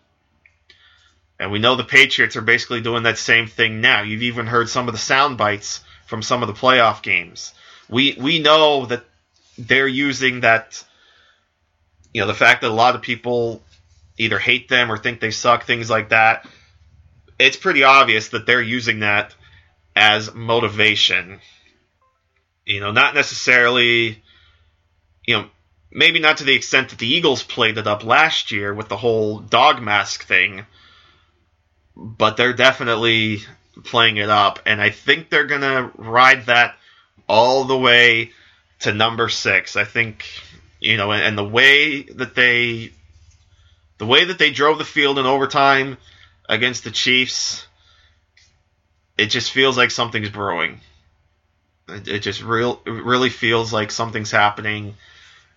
And 1.40 1.52
we 1.52 1.60
know 1.60 1.76
the 1.76 1.84
Patriots 1.84 2.36
are 2.36 2.42
basically 2.42 2.82
doing 2.82 3.04
that 3.04 3.20
same 3.20 3.48
thing 3.48 3.80
now. 3.80 4.02
You've 4.02 4.24
even 4.24 4.48
heard 4.48 4.70
some 4.70 4.88
of 4.88 4.94
the 4.94 5.00
sound 5.00 5.38
bites 5.38 5.82
from 6.08 6.24
some 6.24 6.42
of 6.42 6.48
the 6.48 6.54
playoff 6.54 7.04
games. 7.04 7.54
We 7.90 8.18
we 8.20 8.40
know 8.40 8.88
that 8.88 9.06
they're 9.58 9.88
using 9.88 10.42
that 10.42 10.84
you 12.12 12.22
know 12.22 12.28
the 12.28 12.34
fact 12.34 12.62
that 12.62 12.72
a 12.72 12.74
lot 12.74 12.96
of 12.96 13.02
people 13.02 13.62
either 14.18 14.40
hate 14.40 14.68
them 14.68 14.92
or 14.92 14.98
think 14.98 15.20
they 15.20 15.32
suck, 15.32 15.66
things 15.66 15.90
like 15.90 16.10
that. 16.10 16.48
It's 17.38 17.58
pretty 17.58 17.84
obvious 17.84 18.30
that 18.30 18.46
they're 18.46 18.62
using 18.62 19.00
that 19.00 19.36
as 19.96 20.34
motivation. 20.34 21.40
You 22.66 22.80
know, 22.80 22.92
not 22.92 23.16
necessarily, 23.16 24.24
you 25.26 25.38
know, 25.38 25.50
maybe 25.94 26.20
not 26.20 26.38
to 26.38 26.44
the 26.44 26.56
extent 26.56 26.90
that 26.90 27.00
the 27.00 27.08
Eagles 27.08 27.44
played 27.44 27.78
it 27.78 27.88
up 27.88 28.04
last 28.04 28.52
year 28.52 28.74
with 28.74 28.90
the 28.90 28.98
whole 28.98 29.40
dog 29.40 29.82
mask 29.82 30.26
thing. 30.26 30.66
but 31.96 32.38
they're 32.38 32.54
definitely 32.54 33.42
playing 33.84 34.18
it 34.18 34.30
up, 34.30 34.60
and 34.66 34.82
I 34.82 34.90
think 34.90 35.30
they're 35.30 35.46
gonna 35.46 35.92
ride 35.96 36.48
that 36.48 36.76
all 37.28 37.66
the 37.66 37.78
way 37.78 38.32
to 38.80 38.94
number 38.94 39.30
six. 39.30 39.76
I 39.76 39.84
think 39.86 40.26
you 40.80 40.98
know, 40.98 41.12
and, 41.12 41.24
and 41.24 41.38
the 41.38 41.44
way 41.48 42.04
that 42.04 42.36
they 42.36 42.92
the 44.00 44.06
way 44.06 44.26
that 44.26 44.40
they 44.40 44.52
drove 44.52 44.78
the 44.80 44.86
field 44.86 45.20
in 45.20 45.26
overtime 45.26 45.98
against 46.50 46.84
the 46.84 46.92
Chiefs, 46.92 47.66
it 49.18 49.28
just 49.28 49.52
feels 49.52 49.78
like 49.78 49.92
something's 49.92 50.30
brewing. 50.30 50.82
It, 51.88 52.20
just 52.20 52.42
real 52.42 52.82
it 52.86 52.92
really 52.92 53.30
feels 53.30 53.72
like 53.72 53.92
something's 53.92 54.32
happening, 54.32 54.96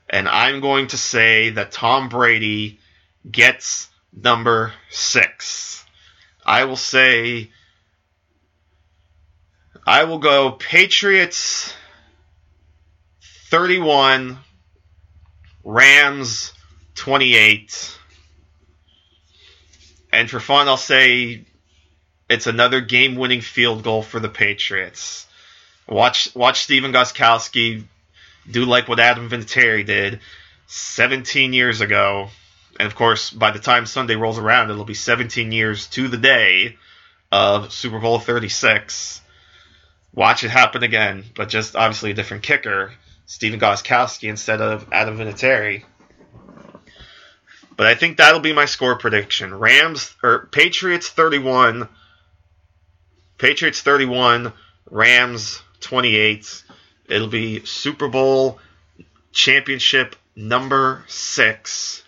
and 0.08 0.28
I'm 0.28 0.60
going 0.60 0.88
to 0.88 0.98
say 0.98 1.50
that 1.50 1.72
Tom 1.72 2.08
Brady 2.08 2.78
gets 3.30 3.88
number 4.12 4.72
six. 4.90 5.84
I 6.44 6.64
will 6.64 6.76
say. 6.76 7.50
I 9.86 10.04
will 10.04 10.18
go 10.18 10.50
Patriots 10.50 11.72
31, 13.50 14.38
Rams 15.62 16.52
28. 16.96 17.98
And 20.12 20.28
for 20.28 20.40
fun, 20.40 20.66
I'll 20.66 20.76
say 20.76 21.44
it's 22.28 22.46
another 22.46 22.80
game-winning 22.80 23.42
field 23.42 23.84
goal 23.84 24.02
for 24.02 24.18
the 24.18 24.28
Patriots. 24.28 25.26
Watch 25.88 26.34
watch 26.34 26.64
Stephen 26.64 26.92
Gostkowski 26.92 27.84
do 28.50 28.64
like 28.64 28.88
what 28.88 29.00
Adam 29.00 29.28
Vinatieri 29.28 29.84
did 29.84 30.20
17 30.66 31.52
years 31.52 31.80
ago. 31.80 32.28
And 32.78 32.86
of 32.86 32.94
course, 32.94 33.30
by 33.30 33.50
the 33.50 33.58
time 33.58 33.86
Sunday 33.86 34.16
rolls 34.16 34.38
around, 34.38 34.70
it'll 34.70 34.84
be 34.84 34.94
17 34.94 35.52
years 35.52 35.86
to 35.88 36.08
the 36.08 36.18
day 36.18 36.76
of 37.32 37.72
Super 37.72 37.98
Bowl 37.98 38.18
36. 38.18 39.20
Watch 40.14 40.44
it 40.44 40.50
happen 40.50 40.82
again, 40.82 41.24
but 41.34 41.48
just 41.48 41.76
obviously 41.76 42.10
a 42.10 42.14
different 42.14 42.42
kicker. 42.42 42.92
Stephen 43.26 43.58
Gostkowski 43.60 44.28
instead 44.28 44.60
of 44.60 44.86
Adam 44.92 45.18
Vinatieri. 45.18 45.84
But 47.76 47.86
I 47.86 47.94
think 47.94 48.16
that'll 48.16 48.40
be 48.40 48.54
my 48.54 48.64
score 48.64 48.96
prediction. 48.96 49.54
Rams 49.54 50.14
or 50.22 50.48
Patriots 50.50 51.08
31, 51.08 51.88
Patriots 53.36 53.82
31, 53.82 54.52
Rams 54.90 55.60
28. 55.80 56.64
It'll 57.08 57.28
be 57.28 57.64
Super 57.64 58.08
Bowl 58.08 58.58
championship 59.32 60.16
number 60.34 61.04
6 61.08 62.02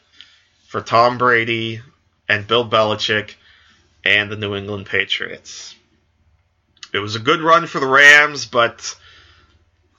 for 0.69 0.81
Tom 0.81 1.19
Brady 1.19 1.81
and 2.29 2.47
Bill 2.47 2.69
Belichick 2.69 3.35
and 4.05 4.31
the 4.31 4.37
New 4.37 4.55
England 4.55 4.87
Patriots. 4.87 5.75
It 6.93 6.99
was 6.99 7.17
a 7.17 7.21
good 7.21 7.41
run 7.41 7.67
for 7.67 7.81
the 7.81 7.87
Rams, 7.87 8.47
but 8.47 8.97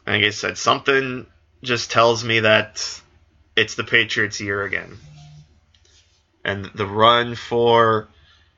like 0.05 0.23
I 0.23 0.31
said, 0.31 0.57
something 0.57 1.27
just 1.63 1.91
tells 1.91 2.23
me 2.23 2.41
that 2.41 3.01
it's 3.55 3.75
the 3.75 3.83
Patriots' 3.83 4.41
year 4.41 4.63
again. 4.63 4.97
And 6.43 6.65
the 6.73 6.88
run 6.88 7.35
for, 7.35 8.07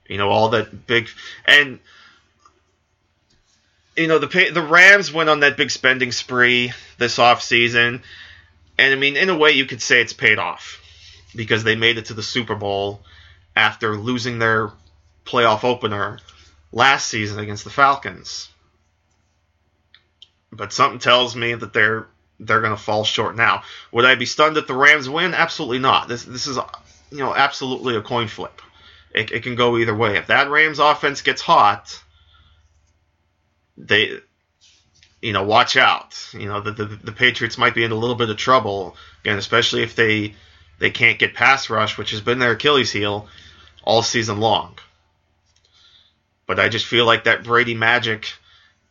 you 0.08 0.18
know, 0.18 0.30
all 0.30 0.50
that 0.50 0.88
big 0.88 1.10
and 1.46 1.80
you 3.96 4.08
know 4.08 4.20
the 4.20 4.52
the 4.54 4.62
Rams 4.62 5.12
went 5.12 5.30
on 5.30 5.42
that 5.42 5.58
big 5.58 5.72
spending 5.72 6.12
spree 6.12 6.72
this 6.98 7.18
offseason. 7.18 8.02
and 8.78 8.94
I 8.94 8.96
mean 8.96 9.18
in 9.18 9.30
a 9.30 9.38
way 9.38 9.52
you 9.52 9.66
could 9.66 9.82
say 9.82 10.02
it's 10.02 10.14
paid 10.14 10.40
off 10.40 10.80
because 11.36 11.64
they 11.64 11.76
made 11.76 11.98
it 11.98 12.06
to 12.06 12.14
the 12.14 12.24
Super 12.24 12.56
Bowl 12.56 13.02
after 13.56 13.96
losing 13.96 14.40
their 14.40 14.72
playoff 15.26 15.64
opener 15.64 16.20
last 16.72 17.08
season 17.08 17.40
against 17.40 17.64
the 17.64 17.70
Falcons 17.70 18.50
but 20.52 20.74
something 20.74 21.00
tells 21.00 21.36
me 21.36 21.54
that 21.54 21.74
they're 21.74 22.08
they're 22.40 22.62
going 22.62 22.76
to 22.76 22.82
fall 22.82 23.04
short 23.04 23.36
now. 23.36 23.64
Would 23.92 24.06
I 24.06 24.16
be 24.16 24.26
stunned 24.26 24.58
if 24.58 24.68
the 24.68 24.74
Rams 24.74 25.08
win? 25.08 25.34
Absolutely 25.34 25.80
not. 25.80 26.08
This 26.08 26.24
this 26.24 26.48
is 26.48 26.58
you 27.12 27.20
know 27.20 27.34
absolutely 27.34 27.96
a 27.96 28.02
coin 28.02 28.28
flip. 28.28 28.62
It, 29.14 29.32
it 29.32 29.44
can 29.44 29.56
go 29.56 29.78
either 29.78 29.96
way. 29.96 30.18
If 30.18 30.28
that 30.28 30.50
Rams 30.50 30.80
offense 30.80 31.22
gets 31.22 31.42
hot, 31.42 32.02
they 33.78 34.20
you 35.22 35.34
know 35.34 35.44
watch 35.44 35.78
out. 35.78 36.18
You 36.34 36.48
know 36.48 36.62
the, 36.62 36.72
the 36.72 36.86
the 36.86 37.12
Patriots 37.12 37.58
might 37.58 37.76
be 37.76 37.84
in 37.84 37.92
a 37.92 37.96
little 37.96 38.16
bit 38.16 38.30
of 38.30 38.38
trouble 38.38 38.96
again, 39.24 39.38
especially 39.38 39.84
if 39.84 39.96
they 39.96 40.36
they 40.80 40.90
can't 40.90 41.20
get 41.20 41.34
pass 41.34 41.70
rush, 41.70 41.98
which 41.98 42.12
has 42.12 42.22
been 42.22 42.40
their 42.40 42.54
Achilles 42.54 42.92
heel 42.92 43.28
all 43.84 44.04
season 44.04 44.40
long. 44.40 44.78
But 46.48 46.60
I 46.60 46.70
just 46.70 46.86
feel 46.86 47.06
like 47.06 47.26
that 47.26 47.44
Brady 47.44 47.76
magic 47.76 48.34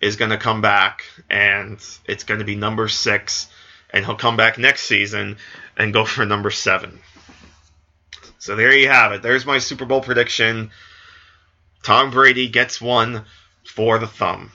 is 0.00 0.16
going 0.16 0.30
to 0.30 0.38
come 0.38 0.62
back, 0.62 1.04
and 1.28 1.78
it's 2.06 2.24
going 2.24 2.40
to 2.40 2.46
be 2.46 2.54
number 2.54 2.88
six, 2.88 3.48
and 3.90 4.04
he'll 4.04 4.14
come 4.14 4.36
back 4.36 4.56
next 4.56 4.82
season 4.82 5.36
and 5.76 5.92
go 5.92 6.04
for 6.04 6.24
number 6.24 6.50
seven. 6.50 7.00
So 8.38 8.56
there 8.56 8.72
you 8.72 8.88
have 8.88 9.12
it. 9.12 9.20
There's 9.22 9.44
my 9.44 9.58
Super 9.58 9.84
Bowl 9.84 10.00
prediction. 10.00 10.70
Tom 11.82 12.10
Brady 12.10 12.48
gets 12.48 12.80
one 12.80 13.24
for 13.64 13.98
the 13.98 14.06
thumb. 14.06 14.50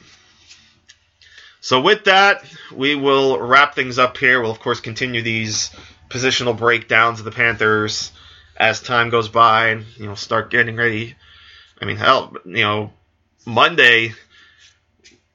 So 1.65 1.82
with 1.82 2.04
that, 2.04 2.43
we 2.71 2.93
will 2.93 3.39
wrap 3.39 3.73
things 3.73 3.97
up 3.97 4.17
here. 4.17 4.39
We'll 4.39 4.51
of 4.51 4.60
course 4.60 4.82
continue 4.82 5.23
these 5.23 5.71
positional 6.10 6.56
breakdowns 6.56 7.17
of 7.17 7.25
the 7.25 7.32
Panthers 7.32 8.12
as 8.56 8.80
time 8.80 9.10
goes 9.10 9.30
by 9.30 9.69
and 9.69 9.86
you 9.97 10.06
know 10.06 10.13
start 10.13 10.51
getting 10.51 10.75
ready. 10.75 11.15
I 11.82 11.86
mean, 11.86 11.97
hell, 11.97 12.36
you 12.45 12.62
know, 12.62 12.93
Monday 13.47 14.13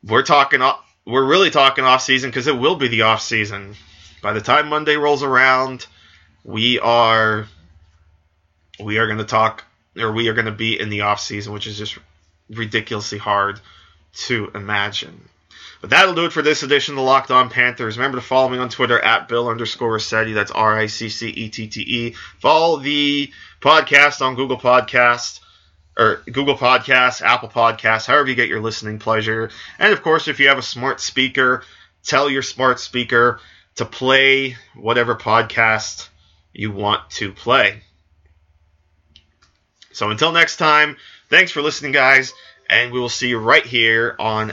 we're 0.04 0.22
talking 0.22 0.62
off. 0.62 0.84
we're 1.04 1.26
really 1.26 1.50
talking 1.50 1.84
off 1.84 2.00
season 2.00 2.30
because 2.30 2.46
it 2.46 2.56
will 2.56 2.76
be 2.76 2.86
the 2.86 3.02
off 3.02 3.22
season. 3.22 3.74
By 4.22 4.32
the 4.32 4.40
time 4.40 4.68
Monday 4.68 4.94
rolls 4.94 5.24
around, 5.24 5.84
we 6.44 6.78
are 6.78 7.48
we 8.78 8.98
are 8.98 9.06
going 9.06 9.18
to 9.18 9.24
talk 9.24 9.64
or 9.98 10.12
we 10.12 10.28
are 10.28 10.34
going 10.34 10.46
to 10.46 10.52
be 10.52 10.78
in 10.78 10.90
the 10.90 11.00
off 11.00 11.18
season, 11.18 11.52
which 11.52 11.66
is 11.66 11.76
just 11.76 11.98
ridiculously 12.48 13.18
hard 13.18 13.60
to 14.28 14.48
imagine. 14.54 15.28
But 15.80 15.90
that'll 15.90 16.14
do 16.14 16.26
it 16.26 16.32
for 16.32 16.42
this 16.42 16.62
edition 16.62 16.92
of 16.92 16.96
the 16.96 17.02
Locked 17.02 17.30
On 17.30 17.48
Panthers. 17.48 17.96
Remember 17.96 18.18
to 18.18 18.26
follow 18.26 18.50
me 18.50 18.58
on 18.58 18.68
Twitter 18.68 19.00
at 19.00 19.28
Bill 19.28 19.48
underscore 19.48 19.96
Riccette. 19.96 20.34
That's 20.34 20.50
R 20.50 20.78
I 20.78 20.86
C 20.86 21.08
C 21.08 21.28
E 21.28 21.48
T 21.48 21.68
T 21.68 21.80
E. 21.80 22.14
Follow 22.38 22.78
the 22.80 23.32
podcast 23.60 24.20
on 24.20 24.34
Google 24.34 24.58
Podcast 24.58 25.40
or 25.98 26.22
Google 26.26 26.56
Podcasts, 26.56 27.22
Apple 27.22 27.48
Podcasts, 27.48 28.06
however 28.06 28.28
you 28.28 28.34
get 28.34 28.48
your 28.48 28.60
listening 28.60 28.98
pleasure. 28.98 29.50
And 29.78 29.92
of 29.92 30.02
course, 30.02 30.28
if 30.28 30.38
you 30.38 30.48
have 30.48 30.58
a 30.58 30.62
smart 30.62 31.00
speaker, 31.00 31.62
tell 32.04 32.30
your 32.30 32.42
smart 32.42 32.78
speaker 32.78 33.40
to 33.76 33.84
play 33.84 34.56
whatever 34.74 35.14
podcast 35.14 36.08
you 36.52 36.70
want 36.72 37.08
to 37.10 37.32
play. 37.32 37.82
So 39.92 40.10
until 40.10 40.32
next 40.32 40.56
time, 40.56 40.96
thanks 41.28 41.52
for 41.52 41.62
listening, 41.62 41.92
guys, 41.92 42.32
and 42.68 42.92
we 42.92 43.00
will 43.00 43.08
see 43.08 43.28
you 43.28 43.38
right 43.38 43.64
here 43.64 44.14
on 44.18 44.52